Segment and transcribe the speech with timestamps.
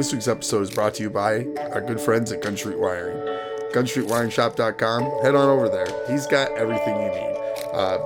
[0.00, 1.44] This week's episode is brought to you by
[1.74, 3.18] our good friends at Gun Street Wiring.
[3.74, 5.02] GunStreetWiringShop.com.
[5.22, 5.88] Head on over there.
[6.10, 7.36] He's got everything you need.
[7.70, 7.98] Uh,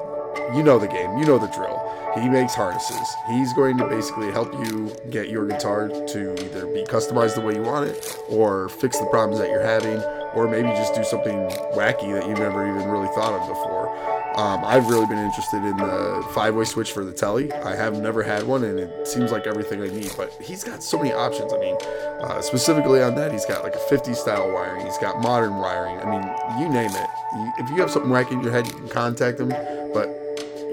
[0.56, 1.16] you know the game.
[1.18, 1.80] You know the drill.
[2.20, 3.06] He makes harnesses.
[3.28, 7.54] He's going to basically help you get your guitar to either be customized the way
[7.54, 10.02] you want it, or fix the problems that you're having,
[10.34, 11.34] or maybe just do something
[11.74, 13.88] wacky that you've never even really thought of before.
[14.36, 17.52] Um, I've really been interested in the five-way switch for the telly.
[17.52, 20.10] I have never had one, and it seems like everything I need.
[20.16, 21.52] But he's got so many options.
[21.52, 21.76] I mean,
[22.20, 24.84] uh, specifically on that, he's got like a 50 style wiring.
[24.86, 26.00] He's got modern wiring.
[26.00, 27.10] I mean, you name it.
[27.58, 29.50] If you have something wacky in your head, you can contact him.
[29.50, 30.08] But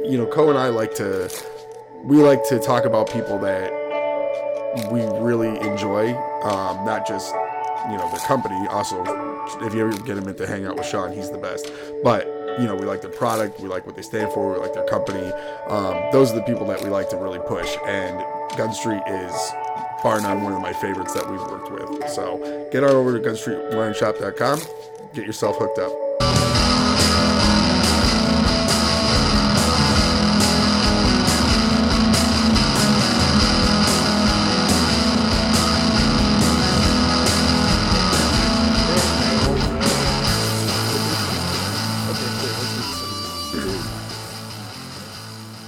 [0.09, 1.29] you know, Coe and I like to
[2.03, 3.71] we like to talk about people that
[4.91, 7.33] we really enjoy, um, not just
[7.89, 8.67] you know the company.
[8.69, 9.03] Also,
[9.61, 11.71] if you ever get him into hang out with Sean, he's the best.
[12.03, 12.25] But
[12.59, 14.85] you know, we like their product, we like what they stand for, we like their
[14.85, 15.31] company.
[15.67, 17.77] Um, those are the people that we like to really push.
[17.85, 18.19] And
[18.57, 19.51] Gun Street is
[20.03, 22.09] bar none one of my favorites that we've worked with.
[22.09, 24.61] So get on over to gunstreetwiringshop.com,
[25.13, 26.10] get yourself hooked up.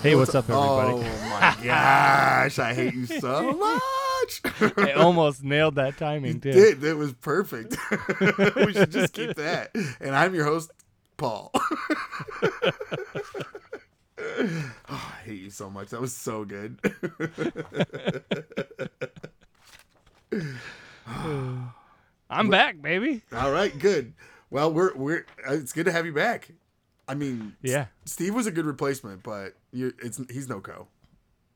[0.04, 1.08] Hey, what's up, everybody?
[1.08, 3.54] Oh my gosh, I hate you so
[4.22, 4.42] much.
[4.78, 6.52] I almost nailed that timing, too.
[6.52, 6.84] did.
[6.84, 7.78] It was perfect.
[8.58, 9.72] we should just keep that.
[10.02, 10.72] And I'm your host,
[11.16, 11.52] Paul.
[11.56, 11.62] oh,
[14.90, 15.88] I hate you so much.
[15.92, 16.82] That was so good.
[22.30, 23.22] I'm back, baby.
[23.32, 24.12] All right, good.
[24.50, 26.50] Well, we're we're uh, it's good to have you back.
[27.08, 27.88] I mean, Yeah.
[28.06, 30.88] Steve was a good replacement, but you it's he's no Coe.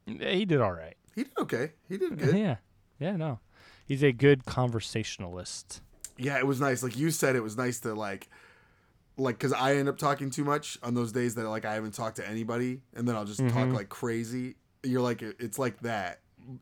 [0.06, 0.95] Yeah, He did all right.
[1.16, 1.72] He did okay.
[1.90, 2.36] He did good.
[2.38, 2.58] Yeah.
[3.00, 3.40] Yeah, no.
[3.86, 5.81] He's a good conversationalist.
[6.18, 6.84] Yeah, it was nice.
[6.84, 8.28] Like you said, it was nice to like,
[9.18, 11.94] like, cause I end up talking too much on those days that like I haven't
[11.94, 13.74] talked to anybody, and then I'll just talk Mhm.
[13.74, 14.56] like crazy.
[14.84, 16.19] You're like, it's like that.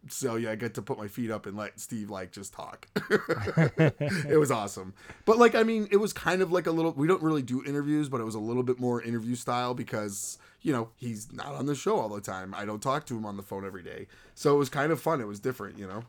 [0.09, 2.87] So yeah, I get to put my feet up and let Steve like just talk.
[3.09, 4.93] it was awesome.
[5.25, 6.91] But like, I mean, it was kind of like a little.
[6.93, 10.37] We don't really do interviews, but it was a little bit more interview style because
[10.61, 12.53] you know he's not on the show all the time.
[12.55, 14.99] I don't talk to him on the phone every day, so it was kind of
[15.01, 15.21] fun.
[15.21, 16.03] It was different, you know.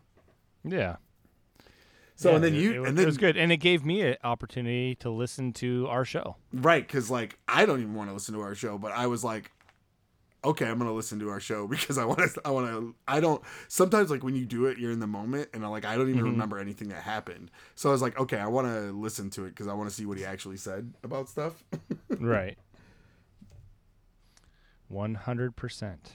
[0.64, 0.96] Yeah.
[2.18, 4.00] So Yeah, and then you it, was- and it was good, and it gave me
[4.00, 6.36] an opportunity to listen to our show.
[6.52, 9.22] Right, because like I don't even want to listen to our show, but I was
[9.22, 9.50] like,
[10.46, 12.40] okay, I'm gonna listen to our show because I want to.
[12.44, 12.94] I want to.
[13.06, 13.42] I don't.
[13.68, 16.08] Sometimes like when you do it, you're in the moment, and I'm like I don't
[16.08, 16.30] even Mhm.
[16.32, 17.50] remember anything that happened.
[17.74, 19.94] So I was like, okay, I want to listen to it because I want to
[19.94, 21.62] see what he actually said about stuff.
[22.18, 22.56] right.
[24.88, 26.12] One hundred percent.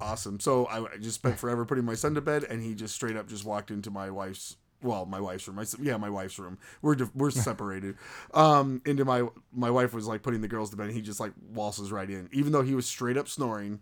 [0.00, 0.38] awesome.
[0.38, 3.26] So I just spent forever putting my son to bed, and he just straight up
[3.26, 4.56] just walked into my wife's.
[4.82, 5.56] Well, my wife's room.
[5.56, 6.56] My, yeah, my wife's room.
[6.82, 7.96] We're we're separated.
[8.34, 11.18] Um, into my my wife was like putting the girls to bed, and he just
[11.20, 13.80] like waltzes right in, even though he was straight up snoring,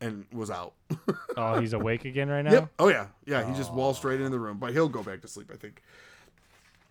[0.00, 0.74] and was out.
[1.38, 2.52] Oh, he's awake again right now.
[2.52, 2.68] Yep.
[2.78, 3.46] Oh yeah, yeah.
[3.46, 5.82] He just waltzed right into the room, but he'll go back to sleep, I think.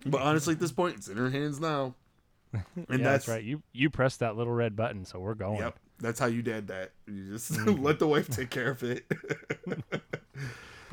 [0.05, 1.95] But honestly, at this point, it's in her hands now,
[2.53, 3.43] and yeah, that's, that's right.
[3.43, 5.59] You you press that little red button, so we're going.
[5.59, 5.79] Yep.
[5.99, 6.91] That's how you did that.
[7.07, 7.81] You just Mm-hmm.
[7.83, 9.05] let the wife take care of it.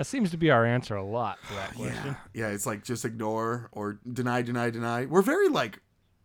[0.02, 1.94] That seems to be our answer a lot for that question.
[2.04, 2.14] yeah.
[2.34, 2.48] Yeah.
[2.48, 5.06] It's like just ignore or deny, deny, deny.
[5.06, 5.78] We're very like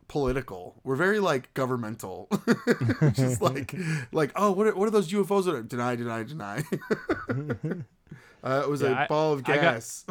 [0.07, 0.81] political.
[0.83, 2.27] We're very like governmental.
[3.13, 3.75] just like
[4.11, 5.45] like oh, what are, what are those UFOs?
[5.45, 5.61] That are?
[5.61, 6.63] Deny, deny, deny.
[8.43, 10.05] uh, it was Yeah, a I- ball of I got- gas.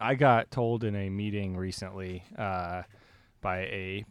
[0.00, 2.82] I got told in a meeting recently uh,
[3.40, 4.04] by a,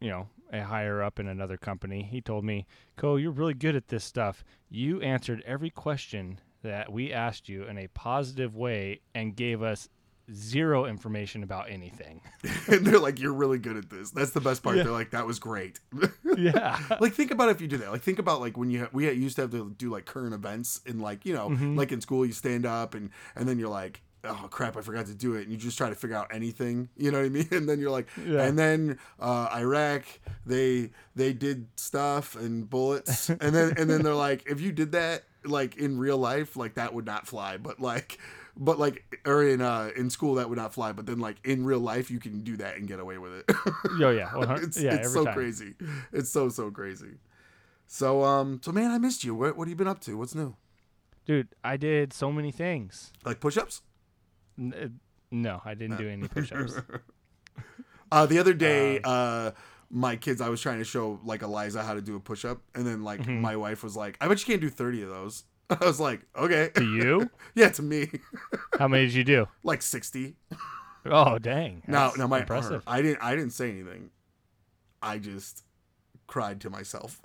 [0.00, 2.02] you know, a higher up in another company.
[2.10, 4.42] He told me, "Coe, you're really good at this stuff.
[4.70, 9.88] You answered every question that we asked you in a positive way and gave us
[10.32, 12.20] zero information about anything."
[12.68, 14.76] and they're like, "You're really good at this." That's the best part.
[14.76, 14.82] Yeah.
[14.84, 15.80] They're like, "That was great."
[16.36, 16.78] yeah.
[17.00, 17.90] like, think about if you do that.
[17.90, 20.34] Like, think about like when you ha- we used to have to do like current
[20.34, 21.76] events and like you know, Mhm.
[21.76, 24.02] like in school, you stand up and and then you're like.
[24.24, 24.76] Oh crap!
[24.76, 26.88] I forgot to do it, and you just try to figure out anything.
[26.96, 27.46] You know what I mean?
[27.52, 28.42] And then you're like, Yeah.
[28.42, 30.02] and then uh, Iraq,
[30.44, 34.90] they they did stuff and bullets, and then and then they're like, if you did
[34.90, 37.56] that like in real life, like that would not fly.
[37.56, 38.18] But like,
[38.56, 40.92] but like, or in uh in school that would not fly.
[40.92, 43.56] But then like in real life, you can do that and get away with it.
[43.98, 44.34] Yo, yeah.
[44.36, 45.34] 100 it's yeah, it's so time.
[45.34, 45.74] crazy.
[46.12, 47.18] It's so so crazy.
[47.86, 49.34] So um so man, I missed you.
[49.34, 50.16] What what have you been up to?
[50.16, 50.56] What's new?
[51.24, 53.12] Dude, I did so many things.
[53.24, 53.82] Like push-ups?
[54.58, 54.88] N- uh,
[55.30, 56.80] no, I didn't do any push-ups.
[58.10, 59.50] Uh the other day uh
[59.90, 62.86] my kids I was trying to show like Eliza how to do a push-up and
[62.86, 63.40] then like Mhm.
[63.40, 66.22] my wife was like, "I bet you can't do 30 of those." I was like,
[66.36, 66.70] okay.
[66.74, 67.30] To you?
[67.54, 68.10] yeah, to me.
[68.78, 69.48] How many did you do?
[69.62, 70.34] like 60.
[71.06, 71.82] Oh, dang.
[71.86, 72.82] No, That's no, my impressive.
[72.86, 74.10] I didn't I didn't say anything.
[75.02, 75.64] I just
[76.26, 77.20] cried to myself.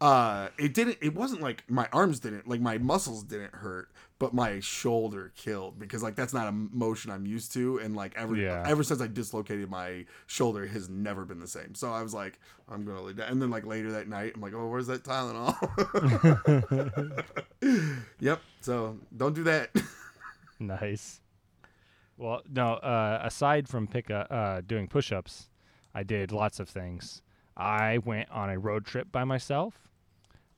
[0.00, 4.34] uh it didn't it wasn't like my arms didn't like my muscles didn't hurt, but
[4.34, 8.34] my shoulder killed because like that's not a motion I'm used to and like ever
[8.36, 8.64] Yeah.
[8.66, 11.74] ever since I dislocated my shoulder it has never been the same.
[11.74, 12.38] So I was like
[12.68, 14.88] I'm going to lay down and then like later that night I'm like, "Oh, where's
[14.88, 15.54] that Tylenol?"
[18.20, 18.40] yep.
[18.60, 19.70] So don't do that.
[20.60, 21.20] Nice.
[22.16, 22.72] Well, no.
[22.74, 25.48] Uh, aside from pick uh, doing push-ups,
[25.94, 27.22] I did lots of things.
[27.56, 29.87] I went on a road trip by myself.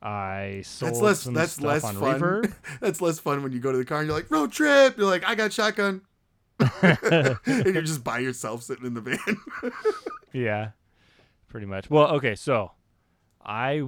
[0.03, 2.21] I sold That's less some that's stuff less on fun.
[2.21, 2.55] Reverb.
[2.81, 4.97] that's less fun when you go to the car and you're like, road trip.
[4.97, 6.03] You're like, I got shotgun.
[6.83, 9.37] and you're just by yourself sitting in the van.
[10.33, 10.71] yeah,
[11.49, 11.89] pretty much.
[11.91, 12.73] Well, okay, so
[13.45, 13.83] I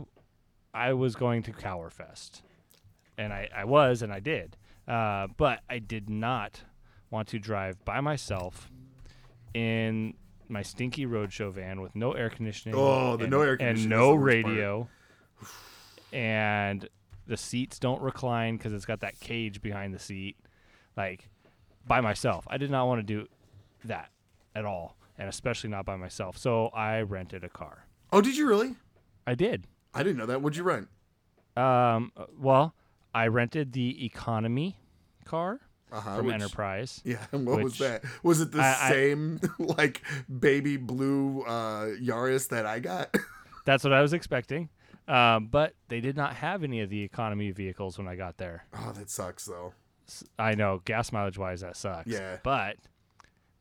[0.73, 2.43] I was going to Cowerfest,
[3.19, 4.57] and I I was and I did,
[4.89, 6.63] uh, but I did not
[7.11, 8.71] want to drive by myself
[9.53, 10.15] in
[10.49, 12.75] my stinky roadshow van with no air conditioning.
[12.75, 14.89] Oh, the and, no air and no radio,
[16.13, 16.89] and
[17.27, 20.37] the seats don't recline because it's got that cage behind the seat.
[20.97, 21.29] Like
[21.87, 23.27] by myself, I did not want to do
[23.85, 24.11] that
[24.55, 26.37] at all, and especially not by myself.
[26.37, 27.87] So I rented a car.
[28.13, 28.77] oh, did you really?
[29.27, 29.67] I did.
[29.95, 30.43] I didn't know that.
[30.43, 30.89] What'd you rent?
[31.57, 32.75] Um, uh, well,
[33.15, 34.77] I rented the economy
[35.25, 35.61] car
[35.93, 36.17] Uh-huh.
[36.17, 37.01] from which- Enterprise.
[37.05, 38.03] Yeah, and what was that?
[38.23, 40.03] Was it the I- I- same like
[40.41, 43.15] baby blue uh Yaris that I got?
[43.65, 44.69] That's what I was expecting.
[45.09, 48.65] Um, but they did not have any of the economy vehicles when I got there.
[48.75, 49.75] oh, that sucks though.
[50.39, 52.07] I know gas mileage wise that sucks.
[52.09, 52.37] Yeah.
[52.43, 52.77] But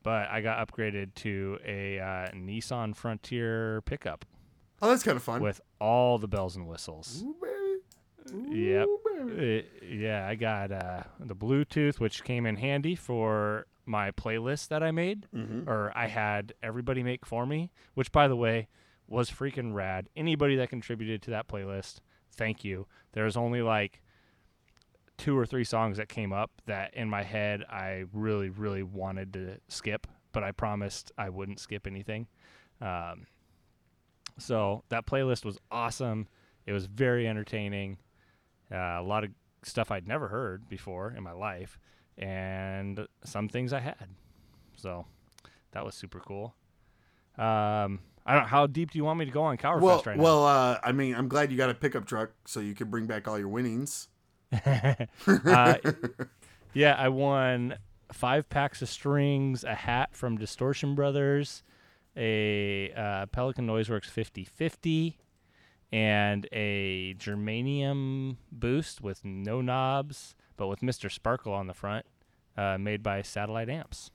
[0.04, 4.26] but I got upgraded to a uh, Nissan Frontier pickup
[4.82, 5.42] Oh, that's kind of fun.
[5.42, 7.24] with all the bells and whistles.
[7.24, 8.58] Ooh, baby.
[8.60, 8.88] Yep.
[8.88, 9.66] Ooh, baby.
[9.82, 14.82] Uh, yeah, I got uh, the Bluetooth, which came in handy for my playlist that
[14.82, 15.68] I made, Mhm.
[15.68, 18.68] or I had everybody make for me, which, by the way,
[19.12, 20.08] was freaking rad.
[20.16, 22.00] Anybody that contributed to that playlist,
[22.36, 22.88] thank you.
[23.12, 24.02] There's only like
[25.18, 29.34] two or three songs that came up that in my head I really, really wanted
[29.34, 32.28] to skip, but I promised I wouldn't skip anything.
[32.80, 33.28] Um,
[34.40, 36.28] so that playlist was awesome.
[36.66, 37.98] It was very entertaining.
[38.72, 39.32] Uh, a lot of
[39.64, 41.78] stuff I'd never heard before in my life,
[42.18, 44.08] and some things I had.
[44.78, 45.06] So
[45.74, 46.56] that was super cool.
[47.38, 48.48] Um, I don't.
[48.48, 50.92] How deep do you want me to go on Cowerfest Well, right well, uh, I
[50.92, 53.48] mean, I'm glad you got a pickup truck so you can bring back all your
[53.48, 54.10] winnings.
[54.66, 55.78] uh,
[56.74, 57.78] yeah, I won
[58.12, 61.64] five packs of strings, a hat from Distortion Brothers,
[62.16, 65.18] a uh, Pelican Noiseworks 5050,
[65.92, 71.12] and a germanium boost with no knobs, but with Mr.
[71.12, 72.06] Sparkle on the front,
[72.58, 74.12] uh, made by Satellite Amps.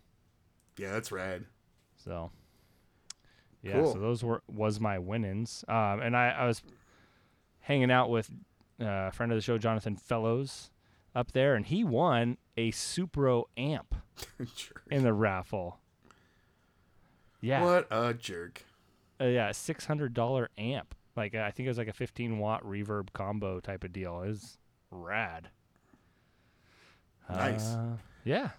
[0.78, 1.44] Yeah, that's rad.
[1.96, 2.30] So,
[3.66, 3.92] yeah, Cool.
[3.92, 5.64] so those were was my winnings.
[5.68, 6.62] Um, and I, I was
[7.60, 8.30] hanging out with
[8.80, 10.70] uh, a friend of the show, Jonathan Fellows,
[11.14, 13.94] up there, and he won a Supro amp
[14.90, 15.78] in the raffle.
[17.40, 18.64] Yeah, What a jerk.
[19.20, 20.94] uh, yeah, six hundred dollar amp.
[21.16, 24.22] Like I think it was like a fifteen watt reverb combo type of deal.
[24.22, 24.58] is
[24.90, 25.48] rad.
[27.28, 27.74] Nice.
[27.74, 28.50] Uh, yeah.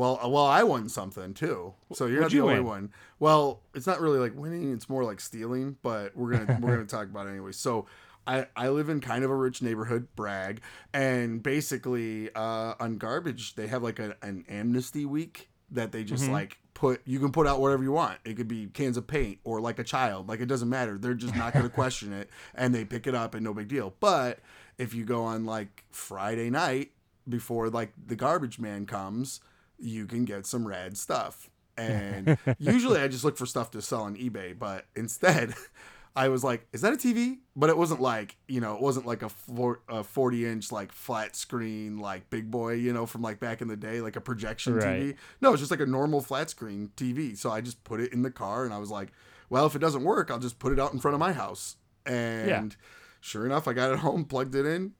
[0.00, 1.74] Well, uh, well, I won something too.
[1.92, 2.64] So you're not What'd the you only win?
[2.64, 2.92] one.
[3.18, 5.76] Well, it's not really like winning; it's more like stealing.
[5.82, 7.52] But we're gonna we're gonna talk about it anyway.
[7.52, 7.86] So.
[8.26, 10.60] I, I live in kind of a rich neighborhood, brag,
[10.92, 16.24] and basically uh, on garbage they have like a, an amnesty week that they just
[16.26, 16.32] Mhm.
[16.32, 18.18] like put you can put out whatever you want.
[18.26, 20.98] It could be cans of paint or like a child, like it doesn't matter.
[20.98, 23.68] They're just not going to question it, and they pick it up and no big
[23.68, 23.94] deal.
[24.00, 24.40] But
[24.76, 26.90] if you go on like Friday night
[27.26, 29.40] before like the garbage man comes,
[29.80, 31.48] you can get some rad stuff.
[31.76, 35.54] And usually I just look for stuff to sell on eBay, but instead
[36.16, 37.38] I was like, is that a TV?
[37.56, 40.92] But it wasn't like, you know, it wasn't like a, four, a 40 inch like
[40.92, 44.20] flat screen, like big boy, you know, from like back in the day, like a
[44.20, 45.00] projection Right.
[45.00, 45.16] TV.
[45.40, 47.34] No, it's just like a normal flat screen TV.
[47.34, 49.12] So I just put it in the car and I was like,
[49.48, 51.76] well, if it doesn't work, I'll just put it out in front of my house.
[52.04, 52.76] And
[53.20, 54.92] sure enough, I got it home, plugged it in.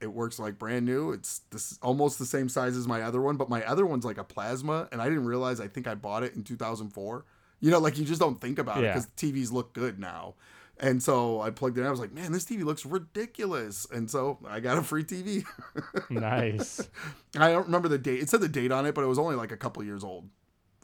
[0.00, 1.12] It works like brand new.
[1.12, 4.18] It's this almost the same size as my other one, but my other one's like
[4.18, 5.60] a plasma, and I didn't realize.
[5.60, 7.24] I think I bought it in 2004.
[7.60, 10.34] You know, like you just don't think about it because TVs look good now.
[10.80, 11.88] And so I plugged it in.
[11.88, 13.84] I was like, man, this TV looks ridiculous.
[13.90, 15.44] And so I got a free TV.
[16.10, 16.88] Nice.
[17.36, 18.20] I don't remember the date.
[18.20, 20.28] It said the date on it, but it was only like a couple years old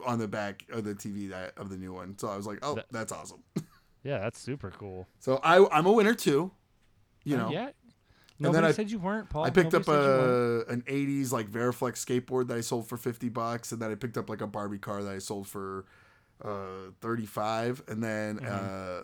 [0.05, 2.19] on the back of the TV that of the new one.
[2.19, 3.43] So I was like, oh, That- that's awesome.
[4.03, 5.07] yeah, that's super cool.
[5.21, 6.51] So I I'm a winner too.
[7.25, 7.71] You Uh, know, yeah.
[8.39, 9.45] Nobody then I- said you weren't, Paul.
[9.45, 10.69] I picked Nobody up said you weren't.
[10.69, 13.95] a an '80s like Veriflex skateboard that I sold for fifty bucks, and then I
[13.95, 15.85] picked up like a Barbie car that I sold for
[16.45, 18.47] uh, thirty five, and then Mm-hmm.
[18.47, 19.03] uh,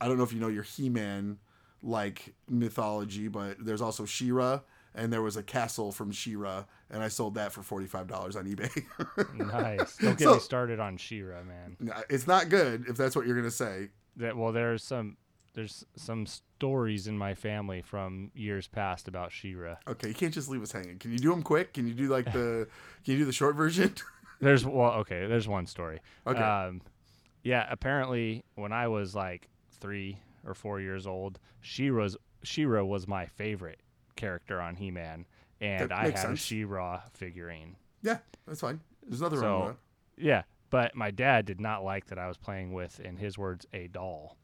[0.00, 1.38] I don't know if you know your He Man
[1.82, 4.60] like mythology, but there's also She-Ra,
[4.94, 8.36] and there was a castle from She-Ra, and I sold that for forty five dollars
[8.36, 8.84] on eBay.
[9.36, 9.96] Nice.
[9.98, 11.76] Don't get So- me started on She-Ra, man.
[12.08, 13.90] it's not good if that's what you're gonna say.
[14.16, 15.16] That well, there's some
[15.54, 19.76] there's some stories in my family from years past about She-Ra.
[19.86, 20.98] Okay, you can't just leave us hanging.
[20.98, 21.74] Can you do them quick?
[21.74, 22.68] Can you do like the
[23.04, 23.94] Can you do the short version?
[24.40, 25.26] There's well, okay.
[25.26, 26.00] There's one story.
[26.26, 26.40] Okay.
[26.40, 26.80] Um,
[27.42, 27.66] yeah.
[27.70, 29.48] Apparently, when I was like
[29.80, 33.80] three or four years old, She-Ra's She-Ra was my favorite
[34.16, 35.26] character on He-Man,
[35.60, 37.76] and I had makes a She-Ra figurine.
[38.02, 38.80] yeah, that's fine.
[39.06, 39.76] There's nothing wrong with So,
[40.18, 40.24] that.
[40.24, 40.42] yeah.
[40.70, 43.88] But my dad did not like that I was playing with, in his words, a
[43.88, 44.36] doll.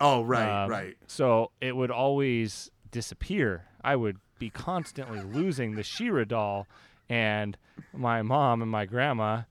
[0.00, 0.96] Oh, right, Um, right.
[1.06, 3.66] So it would always disappear.
[3.82, 6.66] I would be constantly losing the She-Ra doll,
[7.08, 7.56] and
[7.92, 9.42] my mom and my grandma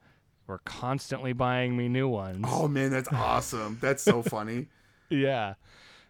[0.48, 2.46] were constantly buying me new ones.
[2.48, 3.78] Oh man, that's awesome.
[3.82, 4.68] That's so funny.
[5.10, 5.54] Yeah.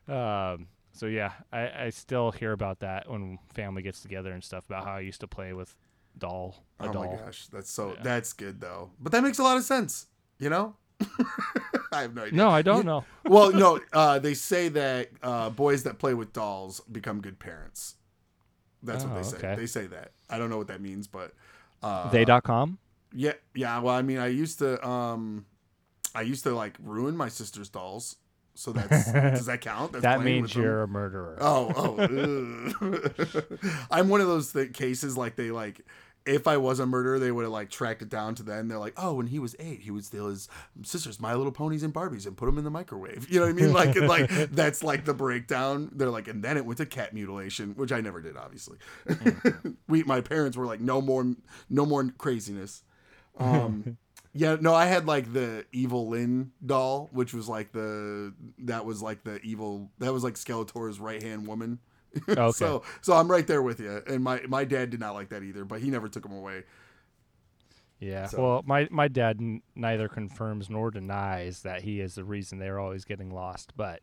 [0.07, 4.65] Um, so yeah, I, I still hear about that when family gets together and stuff
[4.67, 5.75] about how I used to play with
[6.17, 7.11] doll a oh doll.
[7.11, 8.01] my gosh, that's so Yeah.
[8.03, 8.91] that's good though.
[8.99, 10.07] But that makes a lot of sense.
[10.39, 10.75] You know,
[11.93, 12.35] I have no idea.
[12.37, 13.05] No, I don't know.
[13.25, 17.95] well, no, uh, they say that uh, boys that play with dolls become good parents.
[18.81, 19.37] That's what Oh, they say.
[19.37, 19.55] okay.
[19.55, 20.11] They say that.
[20.29, 21.33] I don't know what that means, but
[21.81, 22.77] uh, They.com?
[23.13, 23.79] Yeah, yeah.
[23.79, 25.45] Well, I mean, I used to, um,
[26.15, 28.17] I used to like ruin my sister's dolls.
[28.55, 29.93] So that's does that count?
[29.93, 31.37] That's That means you're a murderer.
[31.41, 33.41] Oh, oh.
[33.91, 35.81] I'm one of those th- cases like they like
[36.25, 38.67] if I was a murderer, they would have like tracked it down to then.
[38.67, 40.47] They're like, oh, when he was eight, he would steal his
[40.83, 43.27] sister's My Little Ponies and Barbies and put them in the microwave.
[43.33, 43.73] You know what I mean?
[43.73, 45.89] Like, and, like that's like the breakdown.
[45.93, 48.77] They're like, and then it went to cat mutilation, which I never did, obviously.
[49.87, 51.33] we, my parents were like, no more,
[51.69, 52.83] no more craziness.
[53.39, 53.97] Um,
[54.33, 59.23] yeah, no, I had like the Evil-Lyn doll, which was like the that was like
[59.23, 61.79] the evil that was like Skeletor's right hand woman.
[62.29, 62.51] Okay.
[62.51, 64.01] so so I'm right there with you.
[64.07, 66.63] And my my dad did not like that either, but he never took them away.
[67.99, 68.27] Yeah.
[68.27, 72.59] So- Well, my my dad n- neither confirms nor denies that he is the reason
[72.59, 73.73] they're always getting lost.
[73.75, 74.01] But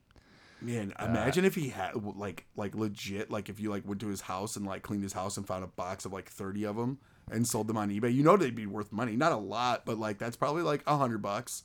[0.63, 4.09] Man, uh, imagine if he had like like legit like if you like went to
[4.09, 6.77] his house and like cleaned his house and found a box of like 30 of
[6.77, 6.99] them
[7.31, 8.13] and sold them on eBay.
[8.13, 9.17] You know they'd be worth money.
[9.17, 11.63] Not a lot, but like that's probably like a hundred bucks.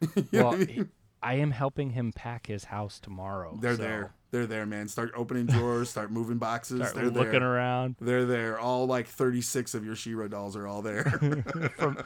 [0.16, 0.68] You know well, I mean?
[0.68, 0.84] he-
[1.20, 3.58] I am helping him pack his house tomorrow.
[3.60, 4.14] They're so there.
[4.30, 4.88] They're there, man.
[4.88, 6.78] Start opening drawers, start moving boxes.
[6.80, 7.54] Start They're looking there.
[7.54, 8.58] around They're there.
[8.58, 11.04] All like 36 of your She-Ra dolls are all there.
[11.76, 11.98] from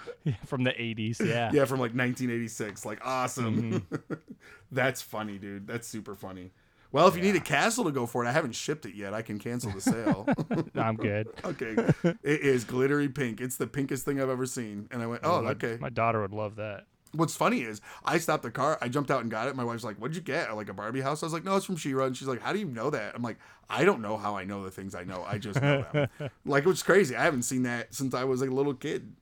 [0.47, 1.21] from the 80s.
[1.21, 1.51] Yeah.
[1.53, 2.85] yeah, from like 1986.
[2.87, 3.83] Like awesome.
[3.91, 4.15] Mm-hmm.
[4.71, 5.67] That's funny, dude.
[5.67, 6.53] That's super funny.
[6.93, 9.15] Well, if you need a castle to go for it, I haven't shipped it yet.
[9.15, 10.29] I can cancel the sale.
[10.75, 11.27] I'm good.
[11.43, 11.75] okay.
[12.23, 13.41] It is glittery pink.
[13.41, 14.89] It's the pinkest thing I've ever seen.
[14.91, 15.79] And I went, oh, my, okay.
[15.81, 16.85] My daughter would love that.
[17.15, 18.79] What's funny is I stopped the car.
[18.81, 19.55] I jumped out and got it.
[19.55, 20.55] My wife's like, "What'd you get?
[20.57, 22.53] Like a Barbie house?" I was like, "No, it's from She-Ra." And she's like, "How
[22.55, 23.37] do you know that?" I'm like,
[23.69, 25.23] "I don't know how I know the things I know.
[25.29, 26.09] I just know them."
[26.47, 27.15] like, which is crazy.
[27.15, 29.13] I haven't seen that since I was a little kid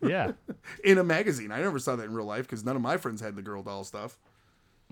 [0.00, 0.32] Yeah.
[0.84, 1.50] in a magazine.
[1.50, 3.62] I never saw that in real life because none of my friends had the girl
[3.64, 4.16] doll stuff.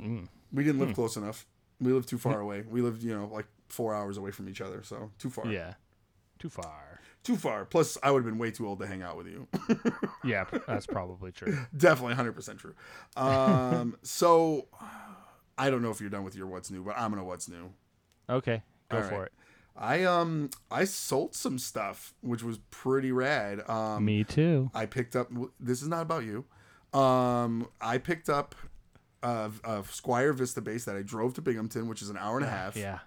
[0.01, 0.27] Mm.
[0.53, 1.47] We didn't live close enough.
[1.81, 2.65] We lived too far away.
[2.69, 4.83] We lived, you know, like four hours away from each other.
[4.83, 5.47] So too far.
[5.47, 5.75] Yeah.
[6.41, 6.88] Too far.
[7.29, 7.67] Too far.
[7.67, 9.47] Plus, I would have been way too old to hang out with you.
[10.25, 11.59] Yeah, that's probably true.
[11.77, 12.75] Definitely 100% true.
[13.19, 14.69] Um, so
[15.59, 17.47] I don't know if you're done with your what's new, but I'm going to what's
[17.47, 17.75] new.
[18.31, 19.23] Okay, go All for right.
[19.27, 19.33] it.
[19.77, 23.61] I um I sold some stuff which was pretty rad.
[23.69, 24.71] Um Me too.
[24.75, 25.31] I picked up
[25.61, 26.47] this is not about you.
[26.99, 28.55] Um I picked up
[29.23, 32.47] a, a Squier Vista bass that I drove to Binghamton, which is an hour and
[32.47, 32.75] a half.
[32.75, 33.01] Yeah.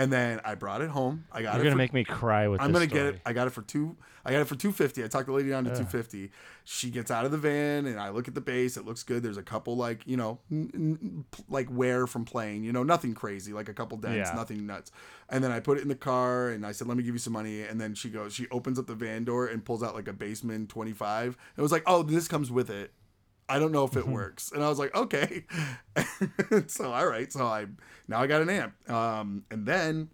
[0.00, 1.26] And then I brought it home.
[1.30, 1.58] I got it.
[1.58, 2.64] You're it gonna for make me cry with it.
[2.64, 3.20] I'm gonna get it.
[3.26, 3.96] I got it for two.
[4.24, 5.04] I got it for two fifty.
[5.04, 6.30] I talked the lady down to two fifty.
[6.64, 8.76] She gets out of the van, and I look at the bass.
[8.76, 9.22] It looks good.
[9.22, 12.64] There's a couple like you know, n- n- like wear from playing.
[12.64, 13.52] You know, nothing crazy.
[13.52, 14.36] Like a couple dents, Yeah.
[14.36, 14.90] nothing nuts.
[15.28, 17.18] And then I put it in the car, and I said, "Let me give you
[17.18, 19.94] some money." And then she goes, she opens up the van door and pulls out
[19.94, 21.36] like a Bassman twenty five.
[21.56, 22.92] It was like, "Oh, this comes with it."
[23.50, 24.52] I don't know if it works.
[24.52, 25.44] And I was like, okay.
[26.68, 27.32] so all right.
[27.32, 27.66] So I
[28.06, 28.88] now I got an amp.
[28.88, 30.08] Um, and then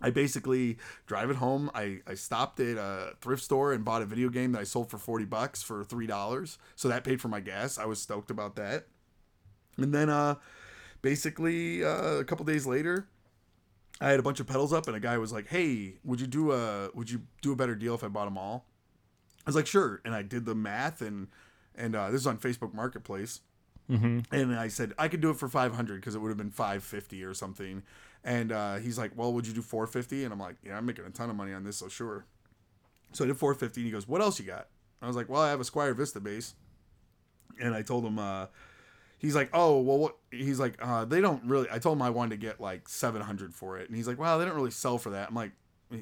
[0.00, 1.70] I basically drive it home.
[1.74, 4.88] I, I stopped at a thrift store and bought a video game that I sold
[4.88, 6.58] for 40 bucks for $3.
[6.76, 7.76] So that paid for my gas.
[7.76, 8.86] I was stoked about that.
[9.76, 10.36] And then uh
[11.02, 13.08] basically uh, a couple days later,
[14.00, 16.26] I had a bunch of pedals up and a guy was like, "Hey, would you
[16.26, 18.66] do a would you do a better deal if I bought them all?"
[19.46, 21.28] I was like, "Sure." And I did the math and
[21.76, 23.40] and uh, this is on Facebook Marketplace.
[23.90, 24.34] Mm-hmm.
[24.34, 27.24] And I said I could do it for 500 because it would have been 550
[27.24, 27.82] or something.
[28.22, 31.06] And uh, he's like, "Well, would you do 450?" And I'm like, "Yeah, I'm making
[31.06, 32.26] a ton of money on this, so sure."
[33.12, 33.80] So I did 450.
[33.80, 34.68] And he goes, "What else you got?"
[35.02, 36.54] I was like, "Well, I have a Squier Vista bass."
[37.60, 38.46] And I told him, uh,
[39.18, 42.10] he's like, "Oh, well, what?" He's like, uh, "They don't really." I told him I
[42.10, 44.98] wanted to get like 700 for it, and he's like, "Well, they don't really sell
[44.98, 45.52] for that." I'm like,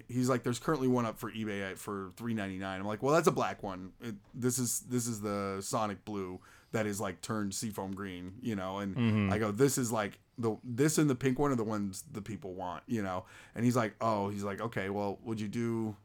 [0.09, 3.28] he's like, "There's currently one up for eBay at, for 3.99." I'm like, "Well, that's
[3.28, 3.92] a black one.
[4.02, 6.40] It, this is this is the Sonic Blue."
[6.73, 8.76] that is like turned seafoam green, you know.
[8.80, 9.33] And Mhm.
[9.33, 12.21] I go, this is like the this and the pink one are the ones the
[12.21, 13.25] people want, you know.
[13.54, 15.97] And he's like, oh, he's like, okay, well, would you do,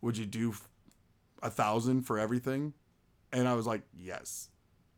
[0.00, 0.54] would you do
[1.42, 2.72] a thousand for everything?
[3.32, 4.48] And I was like, yes.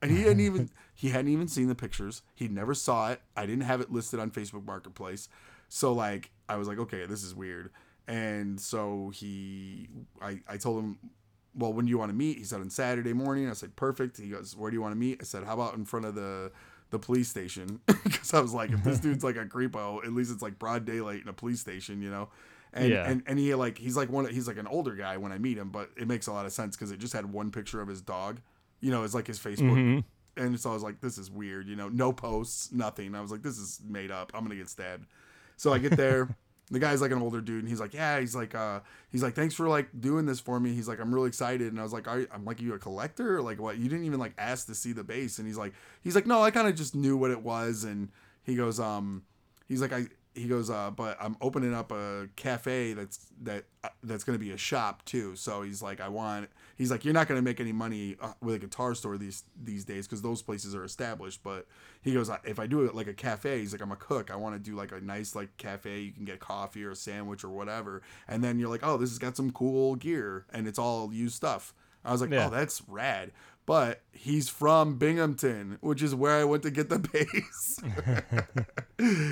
[0.03, 2.21] And he hadn't even he hadn't even seen the pictures.
[2.35, 3.23] He never saw it.
[3.35, 5.31] I didn't have it listed on Facebook Marketplace.
[5.71, 7.71] So like I was like, okay, this is weird.
[8.09, 9.89] And so he
[10.21, 10.99] I, I told him,
[11.55, 12.39] Well, when do you want to meet?
[12.39, 13.49] He said on Saturday morning.
[13.49, 14.19] I said, Perfect.
[14.19, 15.19] He goes, Where do you want to meet?
[15.21, 16.51] I said, How about in front of the
[16.91, 17.81] the police station?
[18.05, 20.85] Because I was like, if this dude's like a creepo, at least it's like broad
[20.85, 22.29] daylight in a police station, you know?
[22.73, 23.09] And, Yeah.
[23.09, 25.57] and and he like he's like one he's like an older guy when I meet
[25.59, 27.89] him, but it makes a lot of sense because it just had one picture of
[27.89, 28.41] his dog,
[28.81, 30.05] you know, it's like his Facebook Mhm.
[30.37, 33.15] and so I was like, this is weird, you know, no posts, nothing.
[33.15, 34.31] I was like, this is made up.
[34.35, 35.07] I'm gonna get stabbed.
[35.57, 36.35] So I get there.
[36.73, 39.35] The guy's like an older dude, and he's like, yeah, he's like, uh, he's like,
[39.35, 40.73] thanks for like doing this for me.
[40.73, 43.37] He's like, I'm really excited, and I was like, Are I'm like, you a collector?
[43.37, 43.77] Or like what?
[43.77, 46.43] You didn't even like ask to see the bass, and he's like, he's like, no,
[46.43, 48.09] I kind of just knew what it was, and
[48.43, 49.23] he goes, um,
[49.69, 50.07] he's like, I.
[50.35, 54.53] He goes, uh, but I'm opening up a cafe that's that uh, that's gonna be
[54.53, 55.37] a shop too.
[55.37, 56.49] So he's like, I want.
[56.79, 59.85] He's like, you're not gonna make any money uh, with a guitar store these these
[59.85, 61.43] days because those places are established.
[61.43, 61.67] But
[62.01, 64.31] he goes, if I do it like a cafe, he's like, I'm a cook.
[64.31, 66.01] I want to do like a nice like cafe.
[66.01, 68.01] You can get coffee or a sandwich or whatever.
[68.27, 71.35] And then you're like, oh, this has got some cool gear and it's all used
[71.35, 71.75] stuff.
[72.05, 72.49] I was like, Yeah.
[72.49, 73.31] oh, that's rad.
[73.65, 77.81] But he's from Binghamton, which is where I went to get the bass.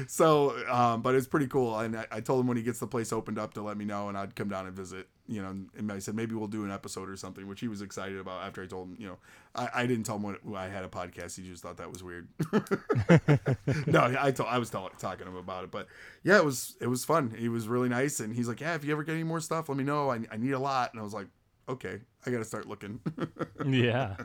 [0.13, 1.79] so, um, but it's pretty cool.
[1.79, 3.85] And I, I told him when he gets the place opened up to let me
[3.85, 5.09] know, and I'd come down and visit.
[5.27, 7.83] You know, and I said maybe we'll do an episode or something, which he was
[7.83, 8.43] excited about.
[8.43, 9.17] After I told him, you know,
[9.55, 11.37] I, I didn't tell him when I had a podcast.
[11.37, 12.28] He just thought that was weird.
[13.87, 15.87] no, I told I was tell, talking to him about it, but
[16.25, 17.33] yeah, it was it was fun.
[17.37, 19.69] He was really nice, and he's like, yeah, if you ever get any more stuff,
[19.69, 20.11] let me know.
[20.11, 21.28] I, I need a lot, and I was like,
[21.69, 23.01] okay, I got to start looking.
[23.67, 24.17] Yeah.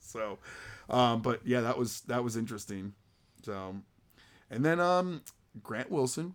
[0.00, 0.38] so
[0.88, 2.94] um but yeah that was that was interesting
[3.44, 3.76] so
[4.50, 5.22] and then um
[5.62, 6.34] grant wilson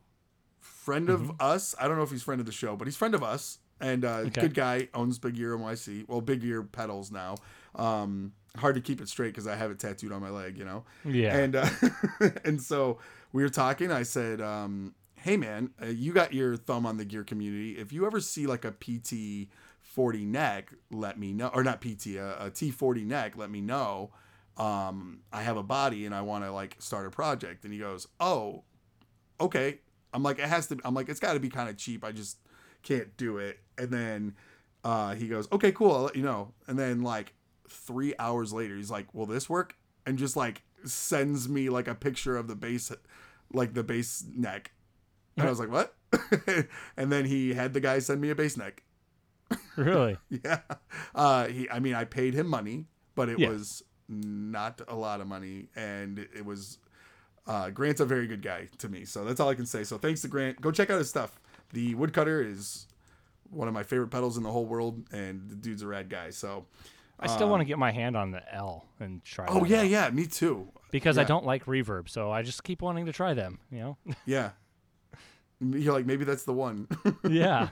[0.59, 3.13] friend of us i don't know if he's friend of the show but he's friend
[3.13, 4.41] of us and uh Okay.
[4.41, 7.35] good guy owns big ear nyc well big ear pedals now
[7.75, 10.63] um hard to keep it straight because i have it tattooed on my leg you
[10.65, 11.35] know Yeah.
[11.37, 11.67] and uh,
[12.45, 12.99] and so
[13.33, 13.91] we were talking.
[13.91, 17.77] I said, um, "Hey man, uh, you got your thumb on the gear community.
[17.77, 19.49] If you ever see like a PT
[19.95, 21.49] 40 neck, let me know.
[21.53, 24.11] Or not PT, a, a T40 neck, let me know.
[24.57, 27.79] Um, I have a body and I want to like start a project." And he
[27.79, 28.63] goes, "Oh,
[29.39, 29.79] okay."
[30.13, 32.03] I'm like, "It has to." I'm like, "It's got to be kind of cheap.
[32.03, 32.39] I just
[32.83, 34.35] can't do it." And then
[34.83, 35.93] uh, he goes, "Okay, cool.
[35.93, 37.33] I'll let you know." And then like
[37.69, 41.95] three hours later, he's like, "Will this work?" And just like sends me like a
[41.95, 42.91] picture of the bass,
[43.53, 44.71] like the bass neck.
[45.37, 45.95] And I was like, "What?"
[46.97, 48.83] and then he had the guy send me a bass neck.
[49.75, 50.17] really?
[50.29, 50.59] Yeah.
[51.13, 51.69] Uh, he.
[51.69, 53.49] I mean, I paid him money, but it Yeah.
[53.49, 56.77] was not a lot of money, and it, was.
[57.47, 59.83] Uh, Grant's a very good guy to me, so that's all I can say.
[59.83, 60.59] So thanks to Grant.
[60.61, 61.39] Go check out his stuff.
[61.73, 62.87] The woodcutter is
[63.51, 66.31] one of my favorite pedals in the whole world, and the dude's a rad guy.
[66.31, 66.65] So,
[67.19, 69.45] I still want to get my hand on the L and try.
[69.47, 69.87] oh yeah, out.
[69.87, 70.67] yeah, me too.
[70.91, 73.59] Because I don't like reverb, so I just keep wanting to try them.
[73.71, 73.97] You know?
[74.25, 74.51] Yeah.
[75.59, 76.87] You're like maybe that's the one.
[77.29, 77.69] yeah.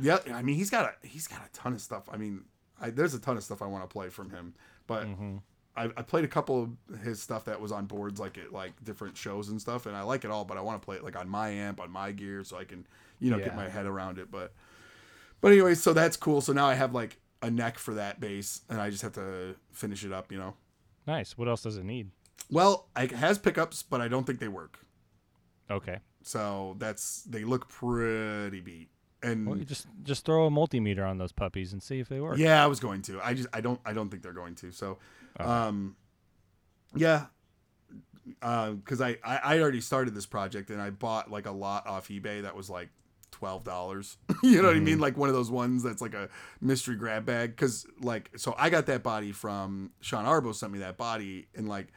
[0.00, 2.08] Yeah, I mean he's got a he's got a ton of stuff.
[2.10, 2.44] I mean,
[2.80, 4.54] I, there's a ton of stuff I want to play from him,
[4.86, 5.36] but hmm
[5.76, 8.72] I, I played a couple of his stuff that was on boards like at like
[8.84, 11.04] different shows and stuff, and I like it all, but I want to play it
[11.04, 12.86] like on my amp, on my gear, so I can
[13.18, 14.30] you know get my head around it.
[14.30, 14.52] But
[15.40, 16.40] but anyway, so that's cool.
[16.40, 19.56] So now I have like a neck for that bass, and I just have to
[19.72, 20.30] finish it up.
[20.30, 20.54] You know.
[21.06, 21.36] Nice.
[21.36, 22.10] What else does it need?
[22.50, 24.78] Well, it has pickups, but I don't think they work.
[25.70, 25.98] Okay.
[26.22, 28.88] So that's they look pretty beat.
[29.24, 32.20] And Well, you just just throw a multimeter on those puppies and see if they
[32.20, 32.38] work.
[32.38, 33.20] Yeah, I was going to.
[33.22, 34.70] I just I don't I don't think they're going to.
[34.70, 34.98] So,
[35.40, 35.48] Okay.
[35.48, 35.96] um,
[36.94, 37.26] yeah,
[38.40, 42.08] because I, I I already started this project and I bought like a lot off
[42.08, 42.88] eBay that was like
[43.30, 44.16] twelve dollars.
[44.42, 44.98] you know what I mean?
[45.00, 46.28] Like one of those ones that's like a
[46.60, 47.50] mystery grab bag.
[47.50, 51.68] Because like so I got that body from Sean Arbo sent me that body and
[51.68, 51.88] like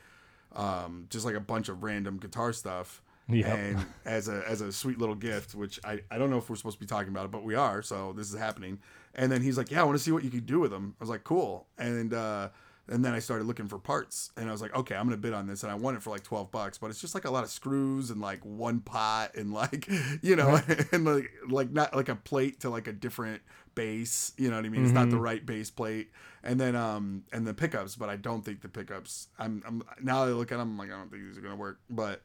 [0.55, 3.01] um just like a bunch of random guitar stuff.
[3.29, 3.45] Yep.
[3.47, 6.55] And as a as a sweet little gift, which I, I don't know if we're
[6.55, 8.79] supposed to be talking about it, but we are, so this is happening.
[9.15, 10.95] And then he's like, "Yeah, I want to see what you could do with them."
[10.99, 12.49] I was like, "Cool." And uh,
[12.89, 15.33] And then I started looking for parts, and I was like, okay, I'm gonna bid
[15.33, 16.77] on this, and I won it for like twelve bucks.
[16.77, 19.89] But it's just like a lot of screws and like one pot and like
[20.21, 20.57] you know
[20.93, 23.41] and like like not like a plate to like a different
[23.75, 24.31] bass.
[24.37, 24.83] You know what I mean?
[24.83, 26.11] It's not the right bass plate.
[26.43, 29.27] And then um and the pickups, but I don't think the pickups.
[29.37, 31.57] I'm I'm now I look at them, I'm like I don't think these are gonna
[31.57, 32.21] work, but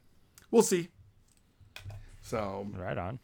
[0.53, 0.89] we'll see.
[2.21, 3.19] So Right on.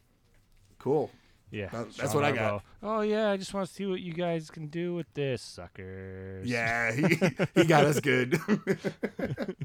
[0.77, 1.09] cool.
[1.51, 1.69] Yeah.
[1.69, 2.63] That- that's what I got.
[2.83, 6.47] Oh yeah, I just want to see what you guys can do with this, suckers.
[6.47, 7.15] Yeah, he,
[7.55, 8.39] he got us good.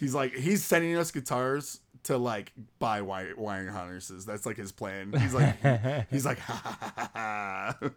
[0.00, 4.24] he's like he's sending us guitars to like buy wire, wiring harnesses.
[4.24, 5.12] That's like his plan.
[5.12, 7.90] He's like he's like ha, ha, ha, ha.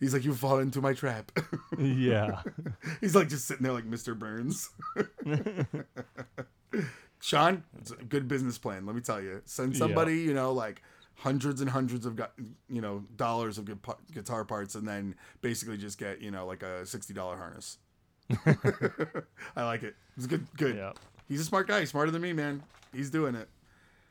[0.00, 1.32] he's like you fall into my trap.
[1.78, 2.40] yeah.
[3.00, 4.16] he's like just sitting there like Mr.
[4.16, 4.70] Burns.
[7.24, 8.84] Sean, it's a good business plan.
[8.84, 9.40] Let me tell you.
[9.46, 10.82] Send somebody you know like
[11.14, 12.20] hundreds and hundreds of
[12.68, 13.66] you know dollars of
[14.12, 17.78] guitar parts, and then basically just get you know like a sixty dollar harness.
[19.56, 19.96] I like it.
[20.18, 20.46] It's good.
[20.58, 20.76] Good.
[20.76, 20.98] Yep.
[21.26, 21.80] He's a smart guy.
[21.80, 22.62] He's smarter than me, man.
[22.92, 23.48] He's doing it.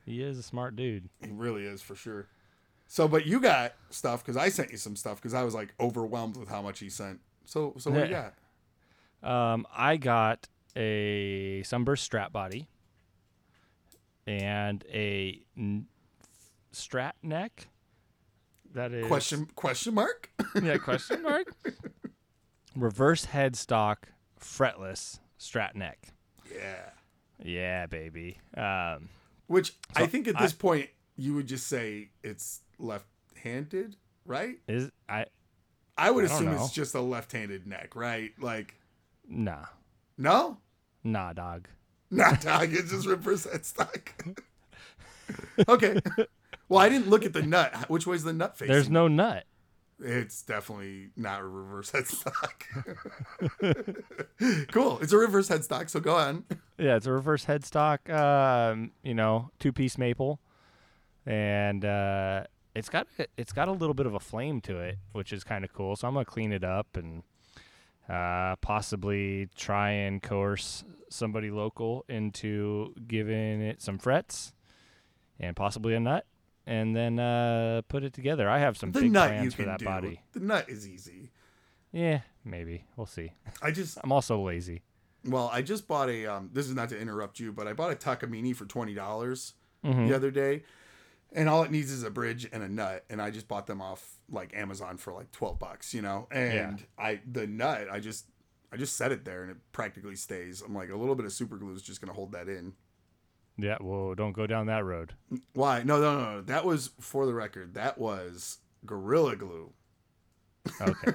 [0.08, 1.08] He is a smart dude.
[1.22, 2.26] He really is for sure.
[2.88, 5.76] So, but you got stuff because I sent you some stuff because I was like
[5.80, 7.20] overwhelmed with how much he sent.
[7.46, 8.16] So, so what you
[9.22, 9.30] got?
[9.30, 12.68] Um, I got a sunburst strap body
[14.28, 15.88] and a n-
[16.74, 17.68] strat neck.
[18.74, 20.32] That is Question question mark?
[20.62, 21.54] Yeah, question mark.
[22.76, 23.98] Reverse headstock,
[24.40, 26.08] fretless strat neck.
[26.54, 26.90] yeah.
[27.44, 28.38] Yeah, baby.
[28.56, 29.10] Um,
[29.48, 34.58] Which I think at I- this point you would just say it's left-handed, right?
[34.68, 35.26] is I
[35.98, 38.32] I would I assume it's just a left-handed neck, right?
[38.40, 38.76] Like,
[39.28, 39.66] nah
[40.18, 40.58] no,
[41.04, 41.68] nah dog.
[42.14, 42.74] Not dog.
[42.74, 44.10] It's just reverse headstock.
[45.68, 46.00] okay.
[46.70, 47.90] Well, I didn't look at the nut.
[47.90, 48.74] Which way's the nut facing?
[48.74, 49.46] There's no nut.
[50.00, 52.64] It's definitely not a reverse headstock.
[54.72, 55.00] cool.
[55.00, 56.46] It's a reverse headstock, so go on.
[56.78, 58.10] Yeah, it's a reverse headstock.
[58.10, 60.40] Um, you know, two piece maple,
[61.26, 62.44] and uh,
[62.76, 65.64] it's got it's got a little bit of a flame to it, which is kind
[65.64, 65.96] of cool.
[65.96, 67.24] So I'm gonna clean it up and
[68.10, 74.54] uh, possibly try and coerce somebody local into giving it some frets
[75.40, 76.26] and possibly a nut,
[76.66, 78.50] and then uh, put it together.
[78.50, 79.86] I have some The big nut you plans for can that do.
[79.86, 80.22] body.
[80.34, 81.32] The nut is easy.
[81.92, 83.32] Yeah, maybe we'll see.
[83.62, 84.82] I just I'm also lazy.
[85.26, 87.92] well, I just bought a um this is not to interrupt you, but I bought
[87.92, 89.54] a Takamine for twenty dollars
[89.86, 90.08] Mhm.
[90.08, 90.64] the other day.
[91.36, 93.82] And all it needs is a bridge and a nut, and I just bought them
[93.82, 96.28] off like Amazon for like twelve bucks, you know.
[96.32, 98.28] And I the nut, I just
[98.72, 100.62] I just set it there and it practically stays.
[100.62, 102.74] I'm like a little bit of super glue is just gonna hold that in.
[103.58, 105.14] Yeah, whoa, don't go down that road.
[105.54, 105.84] Why?
[105.84, 106.42] No, no, no, no.
[106.42, 107.74] That was for the record.
[107.74, 109.74] That was Gorilla Glue
[110.82, 111.12] Okay.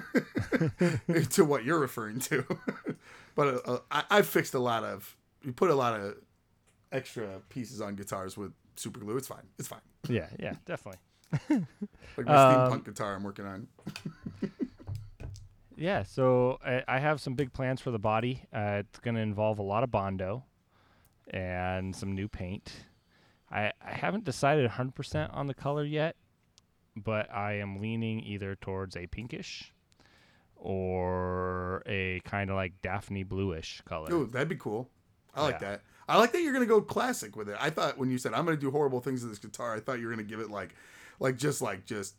[1.31, 2.45] to what you're referring to.
[3.35, 5.15] but uh, uh, I, I fixed a lot of.
[5.45, 6.15] We put a lot of
[6.91, 9.17] extra pieces on guitars with super glue.
[9.17, 9.47] It's fine.
[9.57, 9.79] It's fine.
[10.07, 10.99] Yeah, yeah, definitely.
[12.17, 13.67] Like my Um, steampunk guitar I'm working on.
[15.75, 18.43] Yeah, so I, I have some big plans for the body.
[18.53, 20.43] Uh, it's going to involve a lot of bondo
[21.29, 22.73] and some new paint.
[23.49, 26.17] I, I haven't decided 100% on the color yet,
[26.97, 29.71] but I am leaning either towards a pinkish
[30.57, 34.13] or a kind of like Daphne bluish color.
[34.13, 34.89] Ooh, that'd be cool.
[35.33, 35.69] I like Yeah.
[35.69, 35.81] that.
[36.09, 37.57] I like that you're gonna go classic with it.
[37.59, 39.99] I thought when you said I'm gonna do horrible things to this guitar, I thought
[39.99, 40.75] you were gonna give it like,
[41.19, 42.15] like just like just.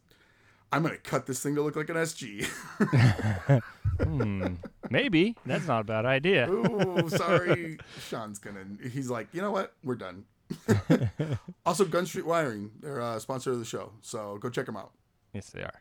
[0.73, 2.45] I'm gonna cut this thing to look like an SG.
[4.05, 4.55] hmm,
[4.89, 5.37] maybe.
[5.45, 6.49] That's not a bad idea.
[6.49, 7.79] Ooh, sorry.
[8.09, 8.65] Sean's gonna.
[8.93, 9.75] He's like, you know what?
[9.83, 10.27] We're done.
[11.67, 14.93] also, Gun Street Wiring, they're a sponsor of the show, so go check them out.
[15.33, 15.81] Yes, they are.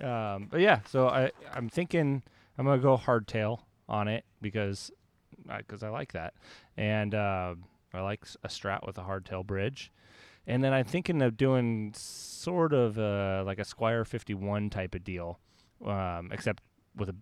[0.34, 2.22] um, but yeah, so I I'm thinking
[2.56, 4.90] I'm gonna go hardtail on it because
[5.56, 6.34] because I like that,
[6.76, 7.54] and uh,
[7.94, 9.90] I like a Strat with a hardtail bridge,
[10.46, 15.04] and then I'm thinking of doing sort of uh, like a Squier 51 type of
[15.04, 15.38] deal,
[15.84, 16.62] um, except
[16.96, 17.14] with a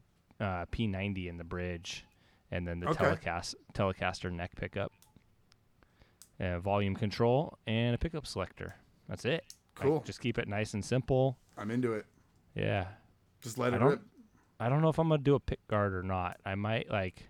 [0.45, 2.05] uh, P90 in the bridge,
[2.51, 3.05] and then the Okay.
[3.05, 4.93] telecast Telecaster neck pickup,
[6.41, 8.75] uh, volume control, and a pickup selector.
[9.09, 9.45] That's it.
[9.75, 10.01] Cool.
[10.07, 11.37] just keep it nice and simple.
[11.59, 12.07] I'm into it.
[12.55, 12.87] Yeah.
[13.43, 14.01] Just let it don't- rip.
[14.59, 16.39] I don't know if I'm gonna do a pick guard or not.
[16.47, 17.29] I might like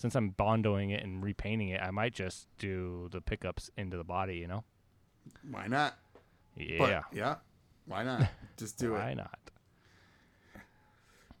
[0.00, 4.04] since I'm bondoing it and repainting it, I might just do the pickups into the
[4.04, 4.64] body, you know?
[5.50, 5.98] Why not?
[6.56, 6.78] Yeah.
[6.78, 7.34] But, yeah.
[7.84, 8.28] Why not?
[8.56, 9.02] Just do Why it.
[9.02, 9.38] Why not?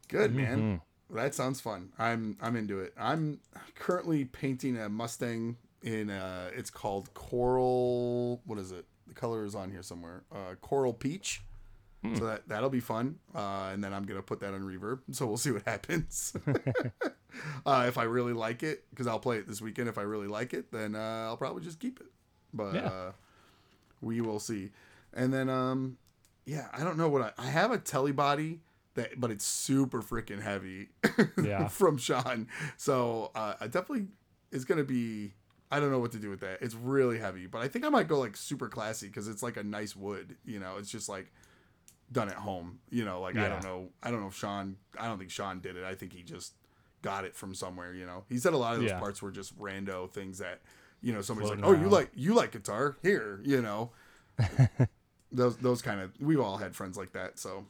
[0.08, 0.58] Good man.
[0.58, 1.16] Mhm.
[1.16, 1.92] That sounds fun.
[1.98, 2.92] I'm I'm into it.
[2.98, 3.40] I'm
[3.74, 8.84] currently painting a Mustang in uh it's called coral what is it?
[9.06, 10.24] The color is on here somewhere.
[10.32, 11.42] Uh coral peach.
[12.14, 13.18] So that that'll be fun.
[13.34, 15.00] Uh, and then I'm gonna put that on reverb.
[15.12, 16.32] So we'll see what happens.
[17.66, 19.88] uh, if I really like it, because I'll play it this weekend.
[19.88, 22.06] If I really like it, then uh, I'll probably just keep it.
[22.52, 22.86] But Yeah.
[22.88, 23.12] uh,
[24.00, 24.70] we will see.
[25.12, 25.98] And then um,
[26.46, 28.60] yeah, I don't know what I, I have a telly body
[28.94, 30.88] that, but it's super freaking heavy.
[31.42, 31.68] Yeah.
[31.68, 32.48] from Sean.
[32.76, 34.06] So uh, I definitely
[34.52, 35.32] it's gonna be.
[35.72, 36.58] I don't know what to do with that.
[36.62, 39.56] It's really heavy, but I think I might go like super classy because it's like
[39.56, 40.36] a nice wood.
[40.44, 41.30] You know, it's just like
[42.10, 42.80] done at home.
[42.90, 43.88] You know, like I don't know.
[44.02, 44.76] I don't know if Sean.
[44.98, 45.84] I don't think Sean did it.
[45.84, 46.54] I think he just
[47.02, 47.94] got it from somewhere.
[47.94, 48.98] You know, he said a lot of those Yeah.
[48.98, 50.60] parts were just rando things that
[51.02, 53.40] you know somebody's like, Floating oh, you like you like guitar here.
[53.44, 53.90] You know,
[55.32, 56.12] those those kind of.
[56.20, 57.38] We've all had friends like that.
[57.38, 57.66] So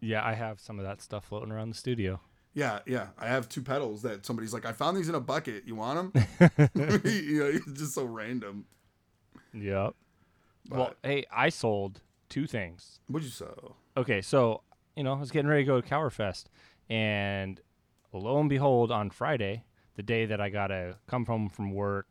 [0.00, 2.20] Yeah, I have some of that stuff floating around the studio.
[2.52, 3.08] Yeah, yeah.
[3.18, 5.64] I have two pedals that somebody's like, I found these in a bucket.
[5.66, 6.24] You want them?
[7.04, 8.66] you know, it's just so random.
[9.52, 9.94] Yep.
[10.68, 13.00] But Well, hey, I sold two things.
[13.08, 13.76] what'd you sell?
[13.96, 14.62] Okay, so
[14.96, 16.44] you know, I was getting ready to go to Cowerfest,
[16.88, 17.60] and
[18.18, 19.64] lo and behold, on Friday,
[19.96, 22.06] the day that I gotta come home from work,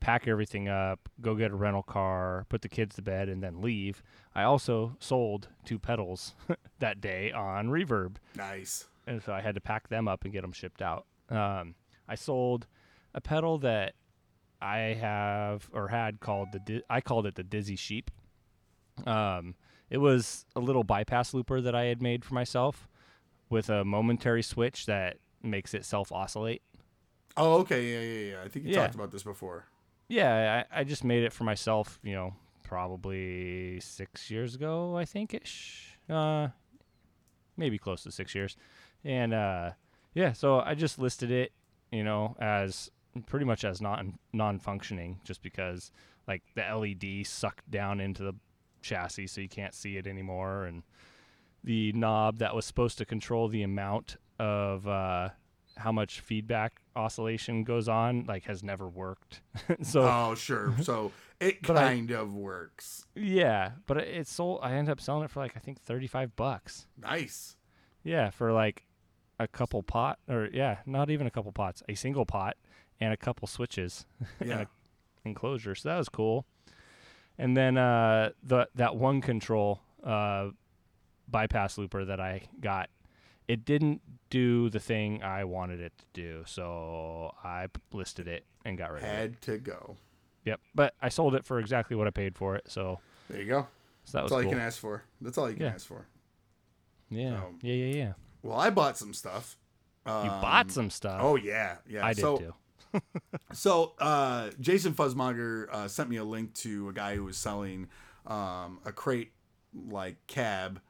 [0.00, 3.60] pack everything up, go get a rental car, put the kids to bed, and then
[3.60, 4.02] leave.
[4.34, 6.34] I also sold two pedals
[6.78, 8.86] that day on Reverb, Nice.
[9.06, 11.06] and so I had to pack them up and get them shipped out.
[11.30, 11.74] Um,
[12.08, 12.66] I sold
[13.14, 13.94] a pedal that
[14.60, 18.10] I have or had called the Di- I called it the Dizzy Sheep.
[19.06, 19.54] Um,
[19.90, 22.88] it was a little bypass looper that I had made for myself
[23.48, 26.62] with a momentary switch that makes it self oscillate.
[27.36, 27.84] Oh, okay.
[27.92, 28.44] Yeah, yeah, yeah.
[28.44, 28.82] I think you Yeah.
[28.82, 29.66] talked about this before.
[30.08, 31.98] Yeah, I, I just made it for myself.
[32.02, 35.98] You know, probably six years ago, I think ish.
[36.08, 36.48] Uh,
[37.56, 38.56] maybe close to six years,
[39.04, 39.70] and uh,
[40.14, 40.32] yeah.
[40.32, 41.52] So I just listed it,
[41.90, 42.90] you know, as
[43.26, 45.90] pretty much as non non functioning, just because
[46.28, 48.34] like the LED sucked down into the
[48.82, 50.84] chassis, so you can't see it anymore, and
[51.64, 55.30] the knob that was supposed to control the amount of uh,
[55.76, 59.42] how much feedback oscillation goes on like has never worked
[59.82, 60.74] so Oh, sure.
[60.82, 63.06] So it But I- kind of works.
[63.14, 64.60] Yeah, but it- it's sold.
[64.62, 66.86] I ended up selling it for like I think thirty five bucks.
[67.00, 67.56] Nice.
[68.02, 68.84] Yeah, for like
[69.38, 72.56] a couple pot or yeah, not even a couple pots, a single pot
[73.00, 74.06] and a couple switches
[74.40, 74.60] and Yeah.
[74.62, 74.66] a
[75.28, 75.74] enclosure.
[75.74, 76.46] So that was cool.
[77.38, 80.48] And then uh, the that one control uh,
[81.28, 82.88] bypass looper that I got,
[83.48, 86.42] it didn't do the thing I wanted it to do.
[86.46, 89.12] So I listed it and got rid of it.
[89.12, 89.96] Had to go.
[90.44, 92.64] Yep, but I sold it for exactly what I paid for it.
[92.68, 93.66] So, There you go.
[94.04, 94.50] so that was That's all cool.
[94.50, 95.02] you can ask for.
[95.20, 95.72] That's all you can Yeah.
[95.72, 96.06] ask for.
[97.10, 98.12] Yeah, Um, yeah, yeah, yeah.
[98.42, 99.56] Well, I bought some stuff.
[100.06, 101.20] You Um, bought some stuff.
[101.22, 102.04] Oh yeah, yeah.
[102.06, 102.54] I did so, too.
[103.52, 107.88] So uh, Jason Fuzzmonger uh, sent me a link to a guy who was selling
[108.26, 109.32] um, a crate
[109.74, 110.80] like cab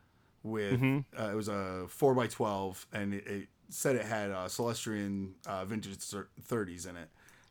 [0.47, 1.05] with Mhm.
[1.19, 5.35] uh, it was a four x twelve and it, it said it had uh, Celestion
[5.47, 7.09] uh, vintage 30s in it.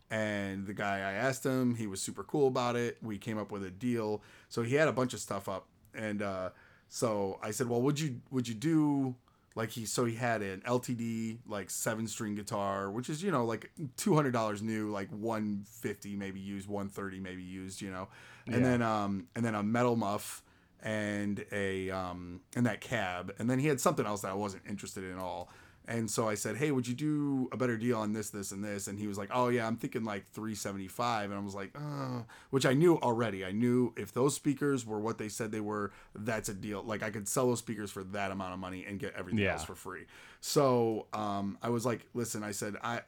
[0.10, 2.98] And the guy I asked him, he was super cool about it.
[3.02, 4.22] We came up with a deal.
[4.50, 6.52] So he had a bunch of stuff up, and uh,
[6.90, 9.16] so I said, "Well, would you would you do
[9.56, 13.46] like he so he had an LTD like seven string guitar, which is you know
[13.46, 17.90] like two hundred dollars new, like one fifty maybe used, one thirty maybe used, you
[17.90, 18.08] know,
[18.46, 18.62] and Yeah.
[18.64, 20.44] then um and then a metal muff
[20.86, 24.64] and a um and that cab, and then he had something else that I wasn't
[24.70, 25.50] interested in at all.
[25.88, 28.64] And so I said, "Hey, would you do a better deal on this, this, and
[28.64, 31.76] this?" And he was like, "Oh yeah, I'm thinking like 375." And I was like,
[31.76, 33.46] "Uh," which I knew already.
[33.46, 36.82] I knew if those speakers were what they said they were, that's a deal.
[36.84, 39.54] Like I could sell those speakers for that amount of money and get everything Yeah.
[39.54, 40.06] else for free.
[40.42, 43.02] So um, I was like, "Listen," I said, "I,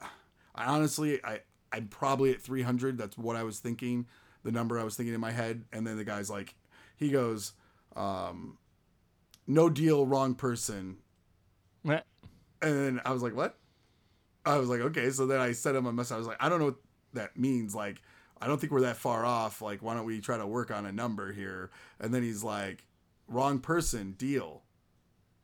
[0.53, 1.39] I honestly, I,
[1.71, 2.97] I'm probably at 300.
[2.97, 4.05] That's what I was thinking,
[4.43, 6.53] the number I was thinking in my head." And then the guy's like,
[6.95, 7.53] he goes,
[7.97, 8.57] um,
[9.45, 10.97] "No deal, wrong person."
[11.83, 12.01] Meh.
[12.61, 13.57] And then I was like, what?
[14.45, 15.09] I was like, okay.
[15.11, 16.15] So then I sent him a message.
[16.15, 16.81] I was like, I don't know what
[17.13, 17.75] that means.
[17.75, 18.01] Like,
[18.41, 19.61] I don't think we're that far off.
[19.61, 21.71] Like, why don't we try to work on a number here?
[21.99, 22.85] And then he's like,
[23.27, 24.63] wrong person, deal.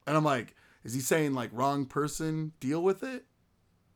[0.08, 3.26] And I'm like, is he saying like wrong person, deal with it?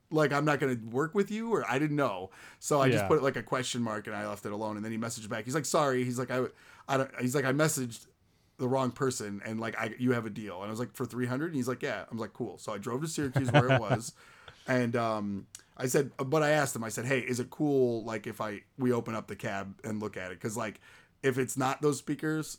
[0.10, 2.30] Like I'm not gonna work with you, or I didn't know.
[2.60, 4.78] So I just put it like a question mark, and I left it alone.
[4.78, 5.44] And then he messaged back.
[5.44, 6.06] He's like, sorry.
[6.06, 6.46] He's like, I,
[6.88, 7.12] I don't.
[7.20, 8.06] He's like, I messaged
[8.58, 10.58] the wrong person and like I you have a deal.
[10.58, 12.74] And I was like for 300 and he's like, "Yeah." I was like, "Cool." So
[12.74, 14.14] I drove to Syracuse where it was
[14.68, 16.84] and um I said but I asked him.
[16.84, 20.02] I said, "Hey, is it cool like if I we open up the cab and
[20.02, 20.80] look at it cuz like
[21.24, 22.58] if it's not those speakers,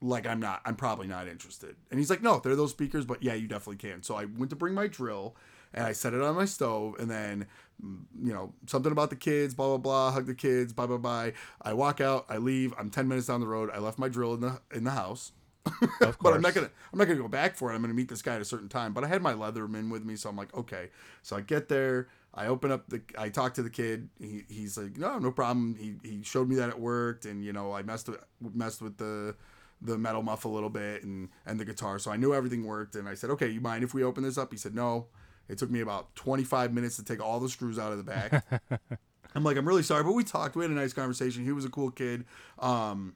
[0.00, 3.22] like I'm not I'm probably not interested." And he's like, "No, they're those speakers, but
[3.22, 5.34] yeah, you definitely can." So I went to bring my drill
[5.74, 7.46] and I set it on my stove and then
[7.82, 10.96] mm, you know something about the kids blah blah blah hug the kids bye bye
[10.96, 11.32] bye
[11.62, 14.34] i walk out i leave i'm 10 minutes down the road i left my drill
[14.34, 15.32] in the in the house
[16.00, 17.74] but I'm not gonna I'm not gonna go back for it.
[17.74, 18.92] I'm gonna meet this guy at a certain time.
[18.92, 20.90] But I had my Leatherman with me, so I'm like, okay.
[21.22, 24.08] So I get there, I open up the I talk to the kid.
[24.20, 25.76] He, he's like, no, no problem.
[25.78, 28.96] He he showed me that it worked, and you know I messed with messed with
[28.98, 29.34] the
[29.80, 32.96] the metal muff a little bit and and the guitar, so I knew everything worked.
[32.96, 34.52] And I said, okay, you mind if we open this up?
[34.52, 35.06] He said, no.
[35.48, 38.44] It took me about 25 minutes to take all the screws out of the back.
[39.34, 40.56] I'm like, I'm really sorry, but we talked.
[40.56, 41.44] We had a nice conversation.
[41.44, 42.24] He was a cool kid.
[42.58, 43.14] Um,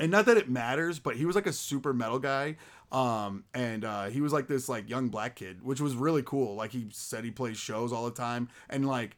[0.00, 2.56] and not that it matters, but he was like a super metal guy.
[2.90, 6.56] Um, and uh, he was like this like young black kid, which was really cool.
[6.56, 9.16] Like he said he plays shows all the time, and like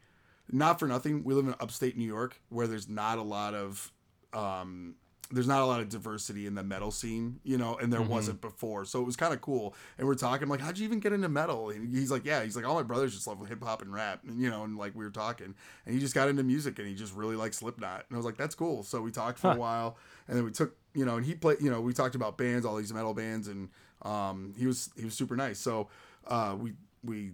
[0.51, 3.91] not for nothing, we live in upstate New York where there's not a lot of
[4.33, 4.95] um,
[5.33, 8.39] there's not a lot of diversity in the metal scene, you know, and there wasn't
[8.39, 8.85] before.
[8.85, 9.75] So it was kind of cool.
[9.97, 11.69] And we're talking like, how'd you even get into metal?
[11.69, 14.21] And he's like, yeah, he's like, all my brothers just love hip hop and rap,
[14.27, 16.87] and you know, and like we were talking, and he just got into music and
[16.87, 18.83] he just really liked Slipknot, and I was like, that's cool.
[18.83, 21.59] So we talked for a while, and then we took, you know, and he played,
[21.61, 23.69] you know, we talked about bands, all these metal bands, and
[24.03, 25.59] um, he was he was super nice.
[25.59, 25.89] So
[26.27, 27.31] uh, we we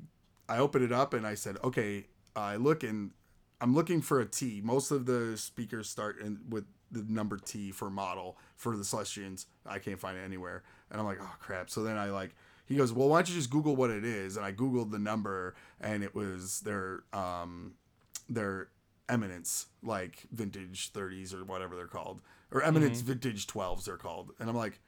[0.48, 3.12] I opened it up and I said, okay, I look and
[3.62, 4.62] I'm looking for a T.
[4.64, 9.45] Most of the speakers start in, with the number T for model for the Celestions.
[9.65, 10.63] I can't find it anywhere.
[10.91, 11.69] And I'm like, oh crap.
[11.69, 14.38] So then I like, he goes, well, why don't you just Google what it is?
[14.38, 17.73] And I Googled the number and it was their, um,
[18.30, 18.69] their
[19.08, 22.21] eminence, like vintage 30s or whatever they're called,
[22.52, 24.32] or eminence vintage 12s they're called.
[24.39, 24.80] And I'm like,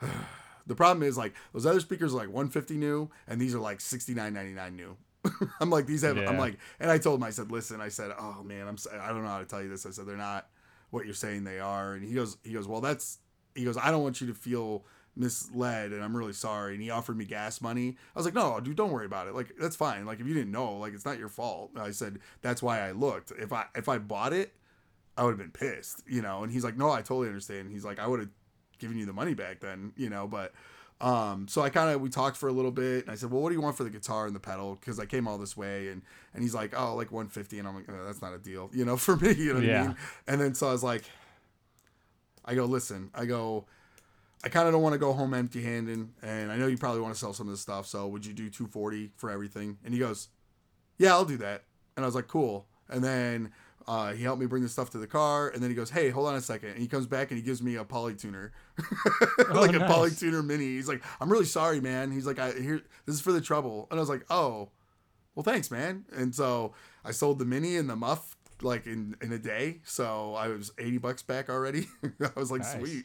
[0.66, 3.78] the problem is like those other speakers are like 150 new and these are like
[3.78, 4.96] 69.99 new.
[5.60, 8.12] I'm like these have I'm like and I told him I said listen I said
[8.18, 10.48] oh man I'm I don't know how to tell you this I said they're not
[10.94, 11.94] what you're saying they are.
[11.94, 13.18] And he goes he goes well that's
[13.54, 14.84] he goes I don't want you to feel
[15.16, 16.74] misled and I'm really sorry.
[16.74, 17.96] And he offered me gas money.
[18.14, 19.34] I was like no dude don't worry about it.
[19.34, 20.06] Like that's fine.
[20.06, 21.72] Like if you didn't know like it's not your fault.
[21.76, 23.32] I said that's why I looked.
[23.32, 24.54] If I if I bought it
[25.16, 26.44] I would have been pissed you know?
[26.44, 27.70] And he's like no I totally understand.
[27.70, 28.30] He's like I would have
[28.78, 30.28] given you the money back then you know?
[30.28, 30.52] But
[31.04, 33.42] um, so I kind of we talked for a little bit, and I said, "Well,
[33.42, 35.54] what do you want for the guitar and the pedal?" Because I came all this
[35.56, 36.00] way, and
[36.32, 38.84] and he's like, "Oh, like 150," and I'm like, oh, "That's not a deal, you
[38.86, 39.82] know, for me." You know what I Yeah.
[39.88, 39.96] mean?
[40.26, 41.04] And then so I was like,
[42.44, 43.66] I go, "Listen, I go,
[44.42, 47.12] I kind of don't want to go home empty-handed, and I know you probably want
[47.14, 47.86] to sell some of this stuff.
[47.86, 50.28] So would you do 240 for everything?" And he goes,
[50.96, 51.64] "Yeah, I'll do that."
[51.96, 53.52] And I was like, "Cool." And then
[53.86, 56.10] uh, he helped me bring the stuff to the car, and then he goes, "Hey,
[56.10, 56.70] hold on a second.
[56.70, 58.50] And he comes back and he gives me a polytuner,
[59.54, 59.90] like a nice.
[59.90, 60.64] polytuner mini.
[60.64, 63.86] He's like, "I'm really sorry, man." He's like, "I here, this is for the trouble."
[63.90, 64.70] And I was like, "Oh,
[65.34, 66.72] well, thanks, man." And so
[67.04, 70.72] I sold the mini and the muff like in in a day, so I was
[70.78, 71.86] 80 bucks back already.
[72.20, 72.72] I was like, Nice.
[72.72, 73.04] "Sweet."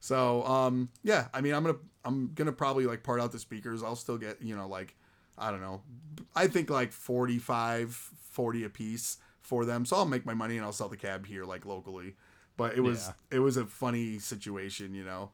[0.00, 3.82] So um yeah, I mean, I'm gonna I'm gonna probably like part out the speakers.
[3.82, 4.94] I'll still get you know like
[5.38, 5.82] I don't know.
[6.34, 7.94] I think like 45,
[8.30, 9.86] 40 a piece for them.
[9.86, 12.14] So I'll make my money and I'll sell the cab here like locally.
[12.58, 15.30] But it was it was a funny situation, you know.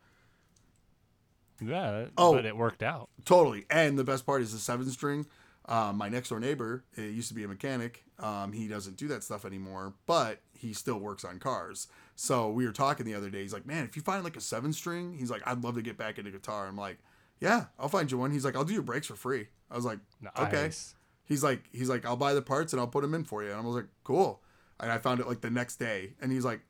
[1.61, 2.35] Yeah, Oh.
[2.35, 3.09] but it worked out.
[3.25, 3.65] Totally.
[3.71, 5.27] And the best part is the seven string.
[5.67, 8.05] Um, my next door neighbor it used to be a mechanic.
[8.19, 11.89] Um, he doesn't do that stuff anymore, but he still works on cars.
[12.17, 13.43] So we were talking the other day.
[13.43, 15.83] He's like, "Man, if you find like a seven string, he's like, I'd love to
[15.83, 16.99] get back into guitar." I'm like,
[17.41, 19.85] "Yeah, I'll find you one." He's like, "I'll do your brakes for free." I was
[19.87, 19.99] like,
[20.39, 20.71] "Okay."
[21.25, 23.51] He's like, he's like, I'll buy the parts and I'll put them in for you.
[23.51, 24.43] And I was like, cool.
[24.81, 26.61] And I found it like the next day, and he's like,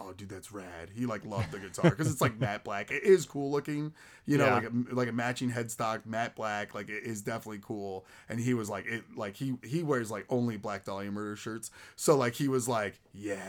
[0.00, 0.90] oh, dude, that's rad.
[0.94, 2.92] He like loved the guitar because it's like matte black.
[2.92, 3.92] It is cool looking,
[4.26, 4.54] you know, Yeah.
[4.54, 6.72] like a, like a matching headstock, matte black.
[6.74, 8.06] Like it is definitely cool.
[8.28, 11.70] And he was like, it like he he wears like only Black Dahlia Murder shirts,
[11.96, 13.42] so like he was like, yeah,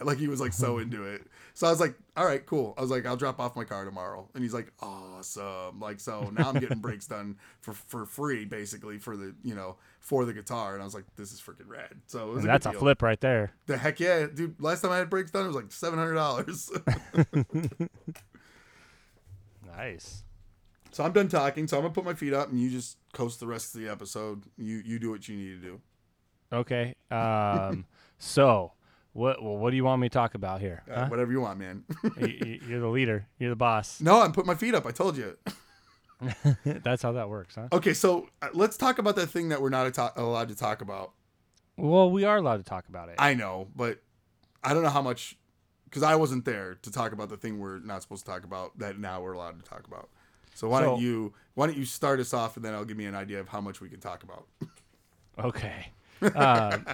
[0.00, 1.26] like he was like so into it.
[1.52, 2.72] So I was like, all right, cool.
[2.78, 5.80] I was like, I'll drop off my car tomorrow, and he's like, awesome.
[5.80, 9.76] Like so now I'm getting brakes done for for free basically for the you know
[10.00, 11.94] for the guitar, and I was like, this is freaking rad.
[12.06, 13.52] So it was a that's a flip right there.
[13.66, 14.60] The heck yeah, dude!
[14.60, 16.70] Last time I had brakes done, it was like seven hundred dollars.
[19.76, 20.24] Nice.
[20.90, 21.66] so I'm done talking.
[21.68, 23.88] So I'm gonna put my feet up, and you just coast the rest of the
[23.88, 24.42] episode.
[24.58, 25.80] You you do what you need to do.
[26.52, 26.94] Okay.
[27.10, 27.86] Um.
[28.18, 28.72] so,
[29.12, 30.82] what well, what do you want me to talk about here?
[30.90, 31.06] Uh, huh?
[31.08, 31.84] Whatever you want, man.
[32.02, 32.10] Y-
[32.42, 33.26] y- You're the leader.
[33.38, 34.00] You're the boss.
[34.00, 34.84] no, I'm putting my feet up.
[34.86, 35.36] I told you.
[36.64, 37.68] That's how that works, huh?
[37.72, 41.12] Okay, so uh, let's talk about that thing that we're not allowed to talk about.
[41.76, 43.16] Well, we are allowed to talk about it.
[43.18, 44.02] I know, but
[44.62, 45.36] I don't know how much
[45.84, 48.78] because I wasn't there to talk about the thing we're not supposed to talk about
[48.78, 50.08] that now we're allowed to talk about.
[50.54, 53.06] So why don't you why don't you start us off and then I'll give me
[53.06, 54.46] an idea of how much we can talk about.
[55.38, 55.92] Okay.
[56.34, 56.84] Um,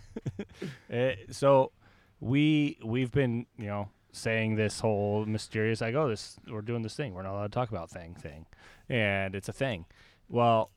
[0.90, 1.72] eh, so
[2.20, 6.94] we we've been you know saying this whole mysterious like oh this we're doing this
[6.94, 7.14] thing.
[7.14, 8.46] We're not allowed to talk about thing thing.
[8.88, 9.86] And it's a thing.
[10.28, 10.70] Well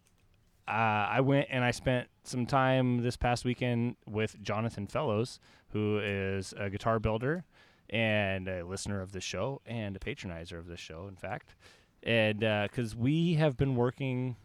[0.68, 5.98] uh, i went and i spent some time this past weekend with jonathan fellows who
[5.98, 7.44] is a guitar builder
[7.90, 11.56] and a listener of the show and a patronizer of the show, in fact.
[12.04, 14.36] And because we have been working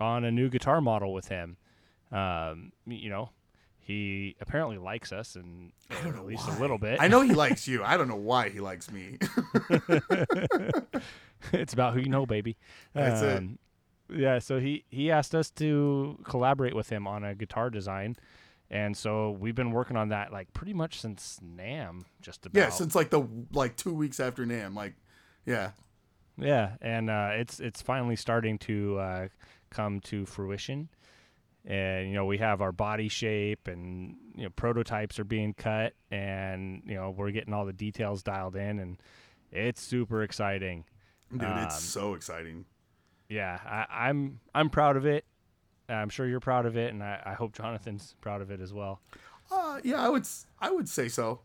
[0.00, 1.56] on a new guitar model with him,
[2.10, 3.30] um, you know,
[3.88, 6.56] he apparently likes us and I don't know at least why.
[6.56, 6.98] a little bit.
[7.00, 7.82] I know he likes you.
[7.82, 9.16] I don't know why he likes me.
[11.52, 12.58] it's about who you know, baby.
[12.92, 13.38] That's it.
[13.38, 13.58] Um,
[14.10, 18.16] Yeah, so he he asked us to collaborate with him on a guitar design,
[18.70, 22.58] and so we've been working on that like pretty much since Nam, just about.
[22.60, 24.94] yeah, since like the like two weeks after Nam, like,
[25.46, 25.70] yeah,
[26.36, 29.28] Yeah, and uh, it's it's finally starting to uh,
[29.70, 30.88] come to fruition,
[31.68, 35.92] and you know we have our body shape and you know prototypes are being cut,
[36.10, 38.96] and you know we're getting all the details dialed in, and
[39.52, 40.84] it's super exciting.
[41.30, 42.64] dude, Um, it's so exciting.
[43.28, 45.24] Yeah, I, I'm I'm proud of it.
[45.90, 48.72] I'm sure you're proud of it, and I, I hope Jonathan's proud of it as
[48.72, 49.00] well.
[49.50, 50.26] Uh, yeah, I would
[50.58, 51.40] I would say so.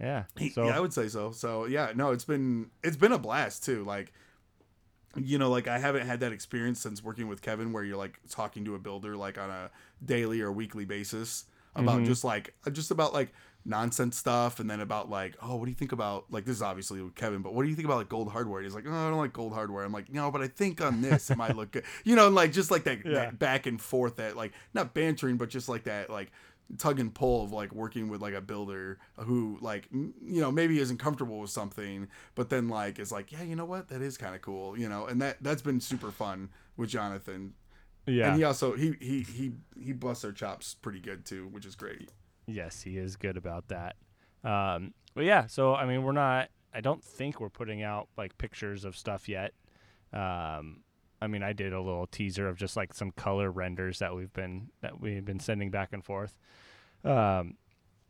[0.00, 0.24] Yeah.
[0.52, 1.30] So yeah, I would say so.
[1.30, 3.84] So yeah, no, it's been it's been a blast too.
[3.84, 4.12] Like,
[5.16, 8.18] you know, like I haven't had that experience since working with Kevin, where you're like
[8.28, 9.70] talking to a builder like on a
[10.04, 11.44] daily or weekly basis
[11.74, 12.06] about Mhm.
[12.06, 13.32] just like just about like
[13.68, 16.62] nonsense stuff, and then about like, oh, what do you think about like this is
[16.62, 18.62] obviously with Kevin, but what do you think about like gold hardware?
[18.62, 19.84] He's like, oh, I don't like gold hardware.
[19.84, 21.82] I'm like, no, but I think on this it might look good.
[22.04, 23.12] You know, and like just like that, Yeah.
[23.14, 26.30] that back and forth, that like not bantering, but just like that like
[26.78, 30.80] tug and pull of like working with like a builder who like you know maybe
[30.80, 34.18] isn't comfortable with something but then like is like yeah you know what that is
[34.18, 37.54] kind of cool you know and that that's been super fun with jonathan
[38.06, 38.28] yeah.
[38.28, 41.76] and he also he he he he busts our chops pretty good too which is
[41.76, 42.10] great
[42.46, 43.96] Yes, he is good about that.
[44.44, 46.48] Um, but yeah, so I mean, we're not.
[46.72, 49.52] I don't think we're putting out like pictures of stuff yet.
[50.12, 50.80] Um,
[51.20, 54.32] I mean, I did a little teaser of just like some color renders that we've
[54.32, 56.36] been that we've been sending back and forth.
[57.04, 57.54] Um,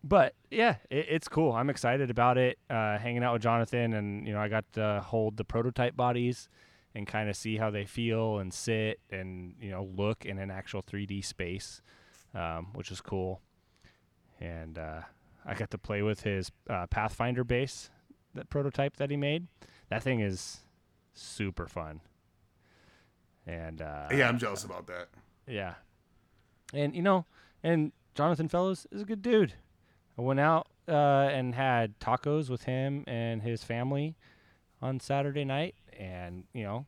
[0.03, 1.53] but yeah, it, it's cool.
[1.53, 2.59] I'm excited about it.
[2.69, 6.49] Uh, hanging out with Jonathan, and you know, I got to hold the prototype bodies
[6.95, 10.51] and kind of see how they feel and sit and you know look in an
[10.51, 11.83] actual 3D space,
[12.35, 13.41] um, which is cool
[14.41, 15.01] and uh,
[15.45, 17.91] I got to play with his uh, Pathfinder bass,
[18.35, 19.47] that prototype that he made.
[19.89, 20.59] That thing is
[21.15, 22.01] super fun.
[23.47, 25.09] And uh, yeah i'm jealous about that.
[25.47, 25.75] Yeah,
[26.75, 27.25] and you know,
[27.63, 29.53] and Jonathan Fellows is a good dude.
[30.19, 34.17] I went out uh, and had tacos with him and his family
[34.83, 36.87] on Saturday night, and you know,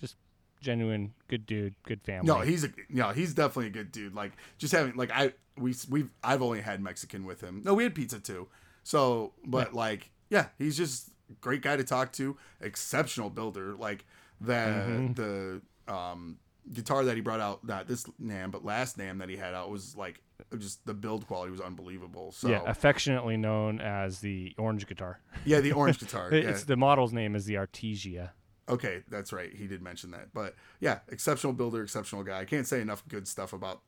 [0.00, 0.14] just
[0.60, 2.26] genuine good dude, good family.
[2.28, 4.14] no he's a no he's definitely a good dude.
[4.14, 7.62] Like just having like i we we've i've only had mexican with him.
[7.64, 8.46] No we had pizza too.
[8.84, 11.10] So but like yeah he's just
[11.40, 12.36] great guy to talk to.
[12.60, 13.74] Exceptional builder.
[13.74, 14.04] Like
[14.40, 15.16] the Mhm.
[15.16, 16.38] the um
[16.72, 19.70] guitar that he brought out not this nam but last nam that he had out
[19.70, 20.20] was like
[20.58, 25.20] just the build quality was unbelievable so yeah, affectionately known as the orange guitar.
[25.44, 26.50] yeah the orange guitar yeah.
[26.50, 28.30] It's the model's name is the Artesia.
[28.68, 29.52] Okay, that's right.
[29.52, 30.32] He did mention that.
[30.32, 32.38] But yeah, exceptional builder, exceptional guy.
[32.38, 33.80] I can't say enough good stuff about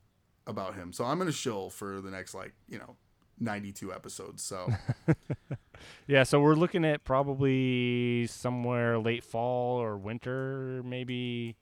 [0.46, 0.92] about him.
[0.92, 2.96] So I'm gonna shill for the next like, you know,
[3.38, 4.42] 92 episodes.
[4.42, 4.72] So
[6.07, 11.57] Yeah, so we're looking at probably somewhere late fall or winter, maybe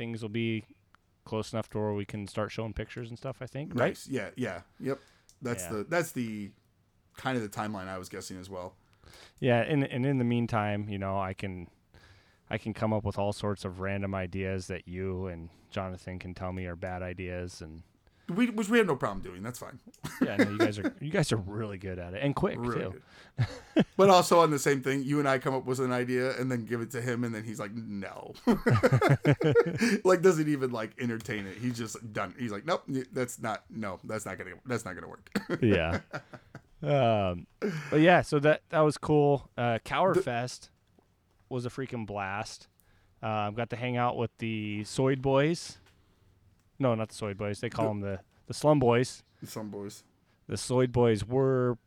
[0.00, 0.64] things will be
[1.26, 3.74] close enough to where we can start showing pictures and stuff, I think.
[3.74, 3.88] Right?
[3.88, 4.08] nice.
[4.08, 4.62] Yeah, yeah.
[4.80, 4.98] Yep.
[5.42, 5.72] That's Yeah.
[5.72, 6.50] the that's the
[7.18, 8.76] kind of the timeline I was guessing as well.
[9.40, 11.68] Yeah, and and in the meantime, you know, I can
[12.48, 16.32] I can come up with all sorts of random ideas that you and Jonathan can
[16.32, 17.82] tell me are bad ideas and
[18.30, 19.42] We which we have no problem doing.
[19.42, 19.78] That's fine.
[20.22, 22.92] yeah, no, you guys are you guys are really good at it and quick Really
[22.92, 23.84] too.
[23.96, 26.50] but also on the same thing, you and I come up with an idea and
[26.50, 28.34] then give it to him and then he's like, no.
[30.04, 31.56] like doesn't even like entertain it.
[31.58, 32.34] He's just done.
[32.38, 35.30] He's like, nope, that's not no, that's not gonna that's not gonna work.
[35.62, 36.00] yeah.
[36.82, 37.46] Um,
[37.90, 39.50] but yeah, so that that was cool.
[39.56, 40.70] Uh, Cower Fest
[41.48, 42.68] was a freaking blast.
[43.22, 45.78] Um, got to hang out with the Soyd Boys.
[46.80, 47.60] No, not the Soyd Boys.
[47.60, 48.18] They call them the
[48.48, 49.22] the Slum Boys.
[49.44, 50.02] Some boys.
[50.48, 51.78] The Soyd Boys were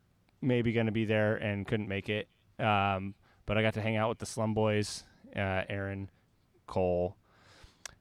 [0.41, 2.29] maybe going to be there and couldn't make it.
[2.59, 3.15] Um,
[3.45, 5.03] but I got to hang out with the Slum Boys,
[5.35, 6.09] uh, Aaron,
[6.67, 7.17] Cole,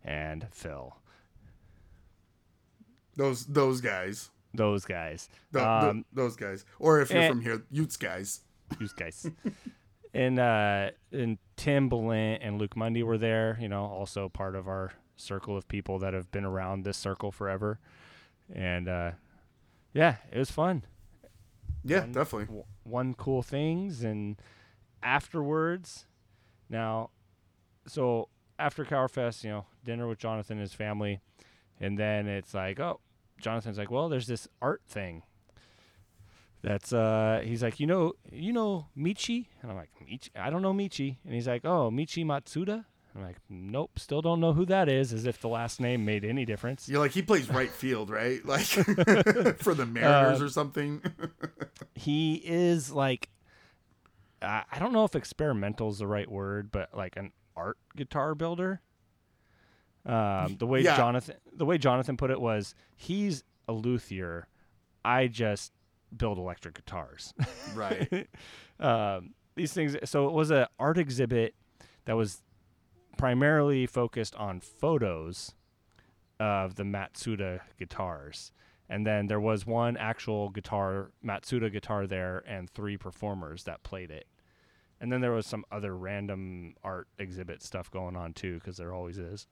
[0.05, 0.95] and Phil.
[3.17, 4.31] Those those guys.
[4.55, 5.29] Those guys.
[5.53, 6.65] Th- th- Um, those guys.
[6.79, 7.29] Or if you're eh.
[7.29, 8.41] from here, Utes guys.
[8.81, 9.29] Use guys.
[10.15, 14.69] and uh and Tim Balint and Luke Mundy were there, you know, also part of
[14.69, 17.79] our circle of people that have been around this circle forever.
[18.53, 19.13] And uh
[19.95, 20.85] yeah, it was fun.
[21.85, 22.47] Yeah, One- definitely.
[22.47, 24.37] W- One cool things and
[25.03, 26.07] afterwards
[26.71, 27.11] now
[27.87, 31.21] so after Cowerfest, you know, dinner with Jonathan and his family,
[31.81, 33.01] and then it's like, oh,
[33.41, 35.25] Jonathan's like, well, there's this art thing
[36.63, 40.63] that's uh he's like you know you know Michi and I'm like Michi I don't
[40.63, 42.85] know Michi and he's like oh Michi Matsuda
[43.15, 46.25] I'm like nope still don't know who that is as if the last name made
[46.25, 48.45] any difference You're like he plays right field, right?
[48.47, 48.63] Like
[49.59, 51.03] for the Mariners Uh, or something.
[51.95, 53.29] he is like
[54.41, 58.35] I I don't know if experimental is the right word but like an art guitar
[58.35, 58.81] builder
[60.07, 60.97] um the way Yeah.
[60.97, 64.49] Jonathan the way Jonathan put it was he's a luthier
[65.05, 65.73] I just
[66.17, 67.35] build electric guitars
[67.75, 68.29] right.
[68.81, 69.97] um, these things.
[70.05, 71.55] So it was an art exhibit
[72.05, 72.41] that was
[73.23, 75.55] primarily focused on photos
[76.41, 78.51] of the Matsuda guitars.
[78.89, 84.11] And then there was one actual guitar, Matsuda guitar there, and three performers that played
[84.11, 84.27] it.
[85.01, 88.93] And then there was some other random art exhibit stuff going on too, because there
[88.93, 89.47] always is.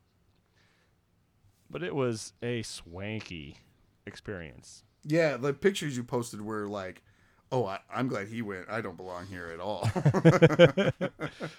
[1.71, 3.59] But it was a swanky
[4.05, 4.83] experience.
[5.05, 7.05] Yeah, the pictures you posted were like,
[7.53, 8.69] "Oh, I, I'm glad he went.
[8.69, 9.89] I don't belong here at all."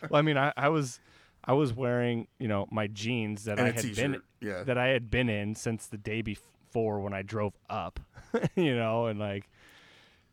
[0.10, 1.00] well, I mean, I, I was,
[1.44, 4.64] I was wearing, you know, my jeans that and I had been yeah.
[4.64, 8.00] that I had been in since the day before when I drove up,
[8.56, 9.50] you know, and like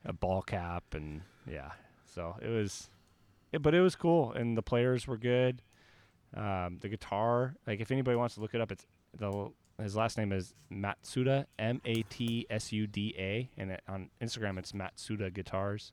[0.04, 1.72] a ball cap and yeah,
[2.14, 2.90] so it was,
[3.52, 5.62] it, but it was cool and the players were good.
[6.36, 8.86] Um, the guitar, like if anybody wants to look it up, it's
[9.16, 9.50] the
[9.82, 14.10] his last name is Matsuda M A T S U D A, and it, on
[14.20, 15.92] Instagram it's Matsuda Guitars.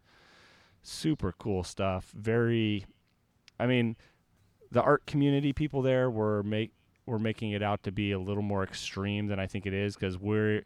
[0.82, 2.11] Super cool stuff.
[2.16, 2.86] Very,
[3.59, 3.95] I mean,
[4.76, 6.72] the art community people there were make
[7.06, 9.96] were making it out to be a little more extreme than I think it is
[9.96, 10.64] because we're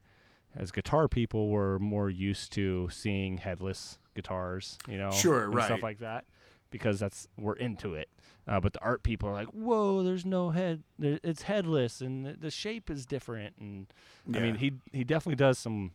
[0.55, 5.65] as guitar people we're more used to seeing headless guitars, you know, Sure, right.
[5.65, 6.25] stuff like that
[6.71, 8.09] because that's we're into it.
[8.47, 10.81] Uh, but the art people are like, "Whoa, there's no head.
[10.97, 13.85] There, it's headless, and the, the shape is different." And
[14.33, 15.91] I mean, he he definitely does some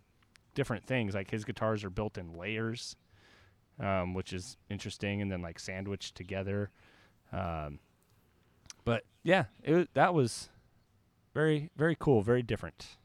[0.55, 1.15] different things.
[1.17, 2.95] Like his guitars are built in layers,
[3.81, 6.71] um, which is interesting, and then like sandwiched together.
[7.33, 7.81] Um,
[8.85, 10.49] but yeah, it that was
[11.35, 12.97] very very cool, very different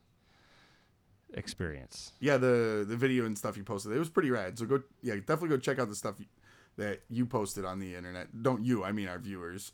[1.34, 2.14] experience.
[2.20, 4.58] yeah, the the video and stuff you posted, it was pretty rad.
[4.58, 6.26] So go, yeah, definitely go check out the stuff you,
[6.78, 8.42] that you posted on the internet.
[8.42, 8.84] Don't you?
[8.84, 9.72] I mean our viewers.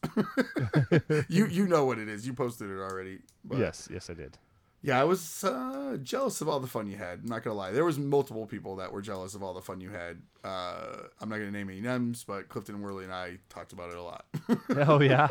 [1.29, 2.25] you you know what it is.
[2.25, 3.19] You posted it already.
[3.43, 4.37] But yes, yes, I did.
[4.81, 7.21] Yeah, I was uh, jealous of all the fun you had.
[7.23, 7.71] I'm not gonna lie.
[7.71, 10.21] There was multiple people that were jealous of all the fun you had.
[10.43, 13.97] Uh, I'm not gonna name any names, but Clifton Worley and I talked about it
[13.97, 14.25] a lot.
[14.87, 15.27] oh yeah.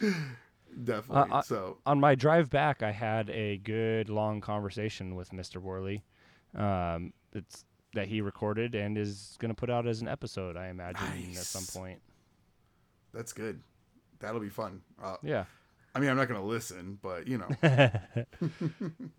[0.84, 1.32] Definitely.
[1.32, 5.58] Uh, so on my drive back, I had a good long conversation with Mr.
[5.58, 6.02] Worley.
[6.54, 7.64] Um, it's
[7.94, 11.44] that he recorded and is going to put out as an episode, I imagine, at
[11.44, 12.00] some point.
[13.12, 13.60] that's good.
[14.18, 14.80] That'll be fun.
[15.02, 15.44] Uh, Yeah.
[15.96, 17.48] I mean, I'm not gonna listen, but you know,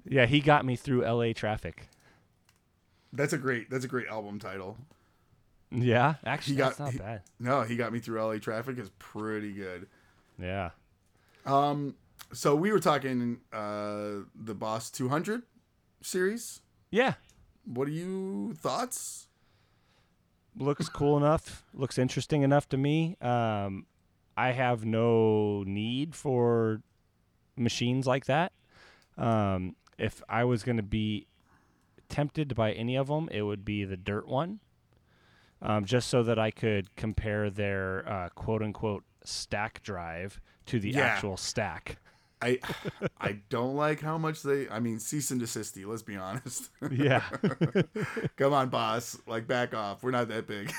[0.05, 1.87] Yeah, he got me through LA traffic.
[3.13, 4.77] that's a great that's a great album title.
[5.71, 7.21] Yeah, actually, He got- not he- bad.
[7.39, 9.87] No, he got me through LA traffic is pretty good.
[10.41, 10.71] Yeah.
[11.45, 11.95] Um,
[12.33, 15.43] so we were talking uh the Boss 200
[16.01, 16.61] series.
[16.91, 17.13] Yeah.
[17.65, 19.27] What are you thoughts?
[20.57, 21.65] looks cool enough.
[21.73, 23.17] Looks interesting enough to me.
[23.21, 23.85] Um,
[24.37, 26.81] I have no need for
[27.57, 28.51] machines like that.
[29.17, 31.27] Um, if I was going to be
[32.09, 34.59] tempted to buy any of them, it would be the dirt one,
[35.61, 40.91] um, just so that I could compare their uh, quote unquote stack drive to the
[40.91, 41.01] Yeah.
[41.01, 41.97] actual stack.
[42.41, 42.59] I
[43.19, 44.67] I don't like how much they.
[44.69, 45.77] I mean, cease and desist.
[45.77, 46.69] Let's be honest.
[46.91, 47.23] Yeah.
[48.37, 49.17] Come on, boss.
[49.25, 50.03] Like, back off.
[50.03, 50.71] We're not that big.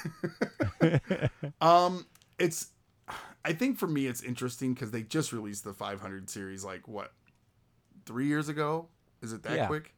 [1.61, 2.07] um,
[2.39, 2.69] it's.
[3.45, 6.65] I think for me, it's interesting because they just released the 500 series.
[6.65, 7.13] Like what,
[8.05, 8.89] three years ago?
[9.23, 9.67] Is it that Yeah.
[9.67, 9.95] quick?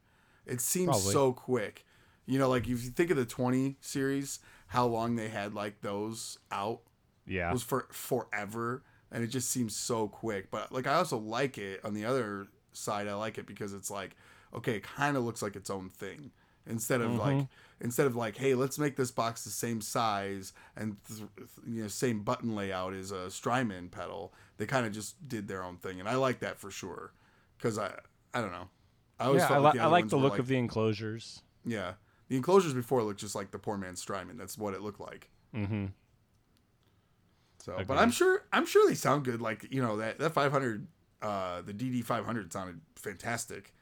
[0.46, 1.12] It seems Probably.
[1.12, 1.84] so quick.
[2.26, 4.38] You know, like if you think of the 20 series,
[4.68, 6.82] how long they had like those out
[7.29, 7.53] yeah.
[7.53, 11.81] was for forever and it just seems so quick but like i also like it
[11.85, 14.16] on the other side i like it because it's like
[14.55, 16.31] okay it kind of looks like its own thing
[16.66, 17.47] instead of like
[17.81, 21.22] instead of like hey let's make this box the same size and th-
[21.66, 25.62] you know same button layout as a strymon pedal they kind of just did their
[25.64, 27.12] own thing and i like that for sure
[27.57, 27.91] because i
[28.35, 28.68] i don't know
[29.18, 31.41] i always Yeah, I, li- like the I like the look like- of the enclosures.
[31.64, 31.93] yeah
[32.29, 35.31] the enclosures before looked just like the poor man's strymon that's what it looked like
[35.57, 35.87] Mm-hmm.
[37.68, 39.42] So, but I'm sure I'm sure they sound good.
[39.42, 40.86] Like you know that that 500,
[41.20, 43.74] uh, the DD 500 sounded fantastic.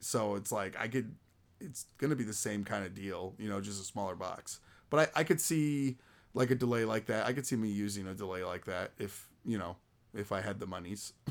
[0.00, 1.14] So it's like I could,
[1.60, 3.34] it's gonna be the same kind of deal.
[3.38, 4.60] You know, just a smaller box.
[4.88, 5.98] But I I could see
[6.32, 7.26] like a delay like that.
[7.26, 9.76] I could see me using a delay like that if you know
[10.14, 11.12] if I had the monies.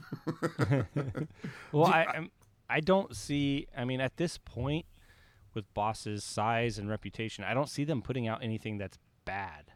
[1.71, 2.31] Well, I I'm,
[2.69, 3.67] I don't see.
[3.75, 4.85] I mean, at this point,
[5.55, 9.71] with Boss's size and reputation, I don't see them putting out anything that's bad.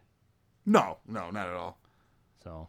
[0.64, 1.80] No, no, not at all.
[2.42, 2.68] So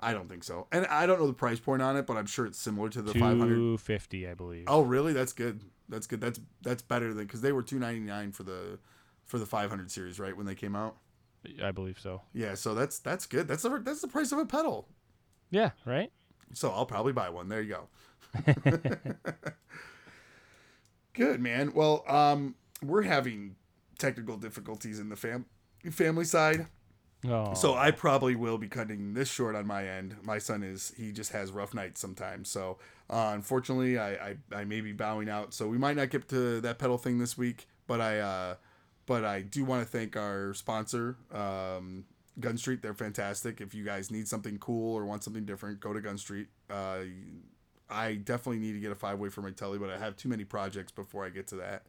[0.00, 0.66] I don't think so.
[0.72, 3.02] And I don't know the price point on it, but I'm sure it's similar to
[3.02, 3.54] the 500.
[3.54, 4.64] two fifty, I believe.
[4.66, 5.12] Oh, really?
[5.12, 5.60] That's good.
[5.88, 6.20] That's good.
[6.20, 8.78] That's that's better than because they were 299 for the
[9.24, 10.36] for the 500 series, right?
[10.36, 10.96] When they came out.
[11.62, 12.22] I believe so.
[12.32, 13.48] Yeah, so that's that's good.
[13.48, 14.88] That's the that's the price of a pedal.
[15.50, 16.10] Yeah, right.
[16.54, 17.48] So I'll probably buy one.
[17.48, 17.76] There you
[18.44, 18.54] go.
[21.14, 21.72] Good man.
[21.74, 23.56] Well, um, we're having
[23.98, 25.46] technical difficulties in the fam
[25.90, 26.66] family side,
[27.28, 30.16] Oh, so I probably will be cutting this short on my end.
[30.24, 34.64] My son is he just has rough nights sometimes, so uh, unfortunately, I, I I
[34.64, 35.54] may be bowing out.
[35.54, 38.54] So we might not get to that pedal thing this week, but I uh,
[39.06, 42.04] but I do want to thank our sponsor, um,
[42.40, 42.82] Gun Street.
[42.82, 43.60] They're fantastic.
[43.60, 46.48] If you guys need something cool or want something different, go to Gun Street.
[46.70, 47.00] Uh,
[47.90, 50.28] I definitely need to get a five way for my telly, but I have too
[50.28, 51.82] many projects before I get to that.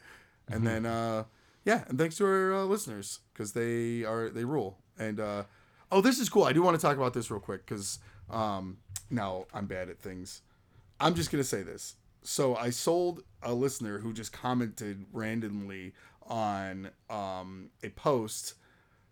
[0.50, 1.24] And then, uh,
[1.64, 4.78] yeah, and thanks to our uh, listeners because they are they rule.
[4.98, 5.44] And uh,
[5.92, 6.44] oh, this is cool.
[6.44, 8.78] I do want to talk about this real quick because um,
[9.10, 10.42] now I'm bad at things.
[11.00, 11.96] I'm just gonna say this.
[12.24, 18.54] So I sold a listener who just commented randomly on um, a post.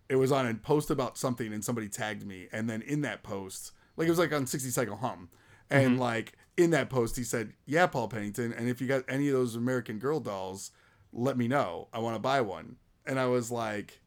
[0.09, 2.47] It was on a post about something, and somebody tagged me.
[2.51, 5.29] And then in that post, like it was like on 60 Cycle Hum,
[5.69, 9.27] and like in that post, he said, "Yeah, Paul Pennington, and if you got any
[9.27, 10.71] of those American Girl dolls,
[11.13, 11.88] let me know.
[11.93, 13.99] I want to buy one." And I was like,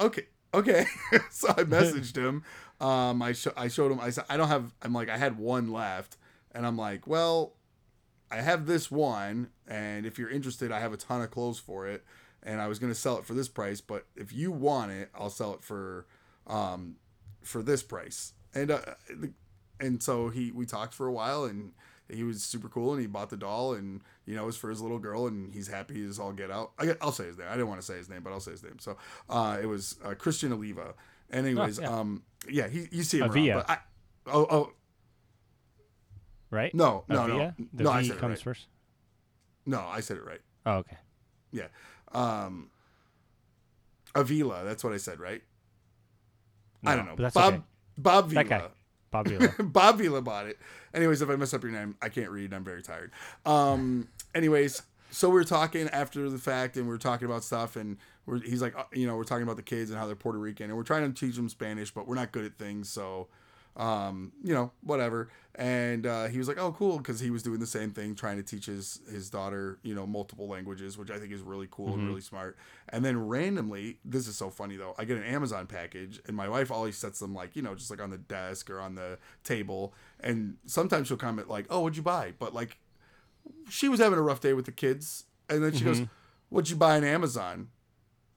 [0.00, 0.86] "Okay, okay."
[1.30, 2.44] so I messaged him.
[2.80, 4.00] Um, I sh- I showed him.
[4.00, 6.16] I said, "I don't have." I'm like, I had one left,
[6.52, 7.54] and I'm like, "Well,
[8.30, 11.86] I have this one, and if you're interested, I have a ton of clothes for
[11.86, 12.04] it,
[12.42, 15.30] and I was gonna sell it for this price, but if you want it, I'll
[15.30, 16.06] sell it for,
[16.46, 16.96] um,
[17.42, 18.80] for this price." And uh,
[19.78, 21.72] and so he we talked for a while, and
[22.12, 24.70] he was super cool, and he bought the doll, and you know it was for
[24.70, 26.72] his little girl, and he's happy as all get out.
[26.78, 27.46] I, I'll say his name.
[27.48, 28.78] I didn't want to say his name, but I'll say his name.
[28.78, 28.96] So
[29.28, 30.94] uh, it was uh, Christian Oliva.
[31.32, 31.90] Anyways, yeah.
[31.90, 33.56] um, yeah, he you see him Avia.
[33.56, 33.78] around, but I,
[34.32, 34.72] oh oh
[36.50, 36.74] right.
[36.74, 37.54] no no no Avia?
[37.72, 38.42] The no I V said it comes right.
[38.42, 38.66] first.
[39.66, 40.40] No, I said it right.
[40.66, 40.96] Oh, okay.
[41.52, 41.68] Yeah.
[42.12, 42.70] Um
[44.14, 45.42] Avila, that's what I said, right?
[46.84, 47.30] I don't know.
[47.30, 47.62] Bob okay.
[47.96, 48.70] Bob Vila.
[49.12, 49.28] That guy.
[49.28, 49.54] Bob Vila.
[49.68, 50.58] Bob Vila bought it.
[50.94, 52.52] Anyways, if I mess up your name, I can't read.
[52.52, 53.10] I'm very tired.
[53.44, 57.76] Um anyways, so we are talking after the fact and we are talking about stuff
[57.76, 57.96] and
[58.44, 60.66] he's like, uh, you know, we're talking about the kids and how they're Puerto Rican
[60.70, 63.26] and we're trying to teach them Spanish, but we're not good at things, so
[63.76, 65.30] um, you know, whatever.
[65.54, 68.36] And uh, he was like, "Oh, cool," because he was doing the same thing, trying
[68.36, 71.92] to teach his his daughter, you know, multiple languages, which I think is really cool
[71.94, 72.56] and really smart.
[72.88, 74.94] And then randomly, this is so funny though.
[74.96, 77.90] I get an Amazon package, and my wife always sets them like, you know, just
[77.90, 79.92] like on the desk or on the table.
[80.20, 82.78] And sometimes she'll comment like, "Oh, what'd you buy?" But like,
[83.68, 85.98] she was having a rough day with the kids, and then she goes,
[86.48, 87.68] "What'd you buy on Amazon?"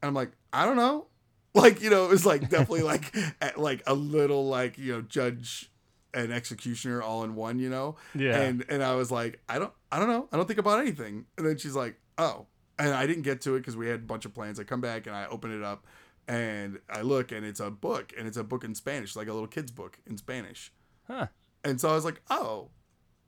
[0.01, 1.07] And I'm like, I don't know.
[1.55, 3.15] Like, you know, it was like definitely like
[3.57, 5.71] like a little like, you know, judge
[6.13, 7.95] and executioner all in one, you know?
[8.15, 8.39] Yeah.
[8.39, 10.27] And and I was like, I don't I don't know.
[10.31, 11.25] I don't think about anything.
[11.37, 12.47] And then she's like, "Oh."
[12.79, 14.59] And I didn't get to it cuz we had a bunch of plans.
[14.59, 15.85] I come back and I open it up
[16.27, 19.33] and I look and it's a book and it's a book in Spanish, like a
[19.33, 20.73] little kid's book in Spanish.
[21.07, 21.27] Huh.
[21.63, 22.71] And so I was like, "Oh,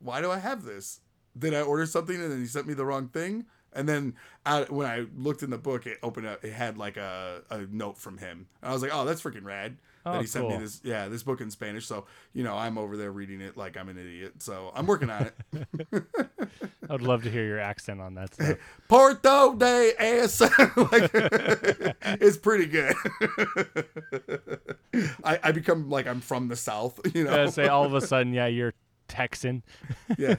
[0.00, 1.00] why do I have this?
[1.38, 3.46] Did I order something and then he sent me the wrong thing?"
[3.76, 4.14] And then
[4.44, 6.44] I, when I looked in the book, it opened up.
[6.44, 8.46] It had like a, a note from him.
[8.62, 11.08] And I was like, "Oh, that's freaking rad!" Oh, that he sent me this, yeah,
[11.08, 11.84] this book in Spanish.
[11.84, 14.34] So you know, I'm over there reading it like I'm an idiot.
[14.38, 15.66] So I'm working on it.
[16.88, 18.56] I would love to hear your accent on that stuff.
[18.88, 20.40] Porto de es,
[20.76, 22.94] like it's pretty good.
[25.24, 27.46] I, I become like I'm from the south, you know.
[27.48, 28.74] Say all of a sudden, yeah, you're
[29.08, 29.64] Texan.
[30.16, 30.36] yeah,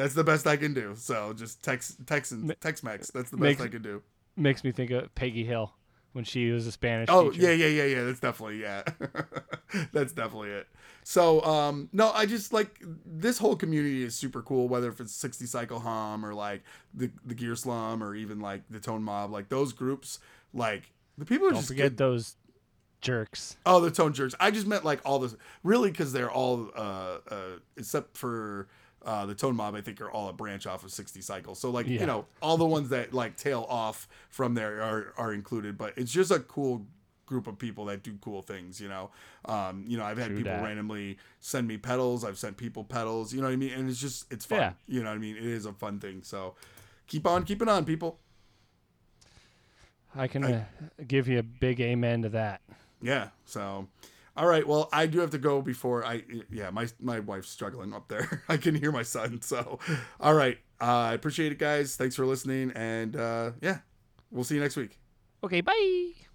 [0.00, 0.94] that's the best I can do.
[0.96, 3.10] So just Tex Texan Tex Mex.
[3.10, 4.02] That's the best makes- I can do.
[4.36, 5.74] Makes me think of Peggy Hill
[6.12, 7.42] when she was a Spanish Oh teacher.
[7.54, 8.04] yeah, yeah, yeah, yeah.
[8.04, 8.82] That's definitely yeah.
[9.92, 10.66] that's definitely it.
[11.04, 14.68] So um no, I just like this whole community is super cool.
[14.68, 16.62] Whether if it's sixty cycle hum or like
[16.94, 20.18] the the gear slum or even like the tone mob, like those groups,
[20.54, 21.96] like the people are Don't just forget good.
[21.98, 22.36] those
[23.00, 23.56] jerks.
[23.66, 24.34] Oh, the tone jerks.
[24.40, 27.36] I just meant like all this, really, because they're all, uh, uh,
[27.76, 28.68] except for
[29.04, 31.58] uh, the tone mob, I think are all a branch off of 60 cycles.
[31.58, 32.00] So like, Yeah.
[32.00, 35.94] you know, all the ones that like tail off from there are, are included, but
[35.96, 36.86] it's just a cool
[37.26, 39.08] group of people that do cool things, you know.
[39.44, 40.62] Um, you know, I've had True people dat.
[40.64, 42.24] randomly send me pedals.
[42.24, 43.72] I've sent people pedals, you know what I mean?
[43.72, 44.58] And it's just, it's fun.
[44.58, 44.72] Yeah.
[44.88, 45.36] You know what I mean?
[45.36, 46.22] It is a fun thing.
[46.24, 46.54] So
[47.06, 48.18] keep on keeping on, people.
[50.14, 50.64] I can uh,
[51.06, 52.60] give you a big amen to that.
[53.00, 53.28] Yeah.
[53.44, 53.86] So,
[54.40, 54.66] all right.
[54.66, 56.24] Well, I do have to go before I.
[56.50, 58.42] Yeah, my my wife's struggling up there.
[58.48, 59.42] I can hear my son.
[59.42, 59.78] So,
[60.18, 60.58] all right.
[60.80, 61.96] Uh, I appreciate it, guys.
[61.96, 63.80] Thanks for listening, and uh, yeah,
[64.30, 64.98] We'll see you next week.
[65.42, 66.29] Okay, bye.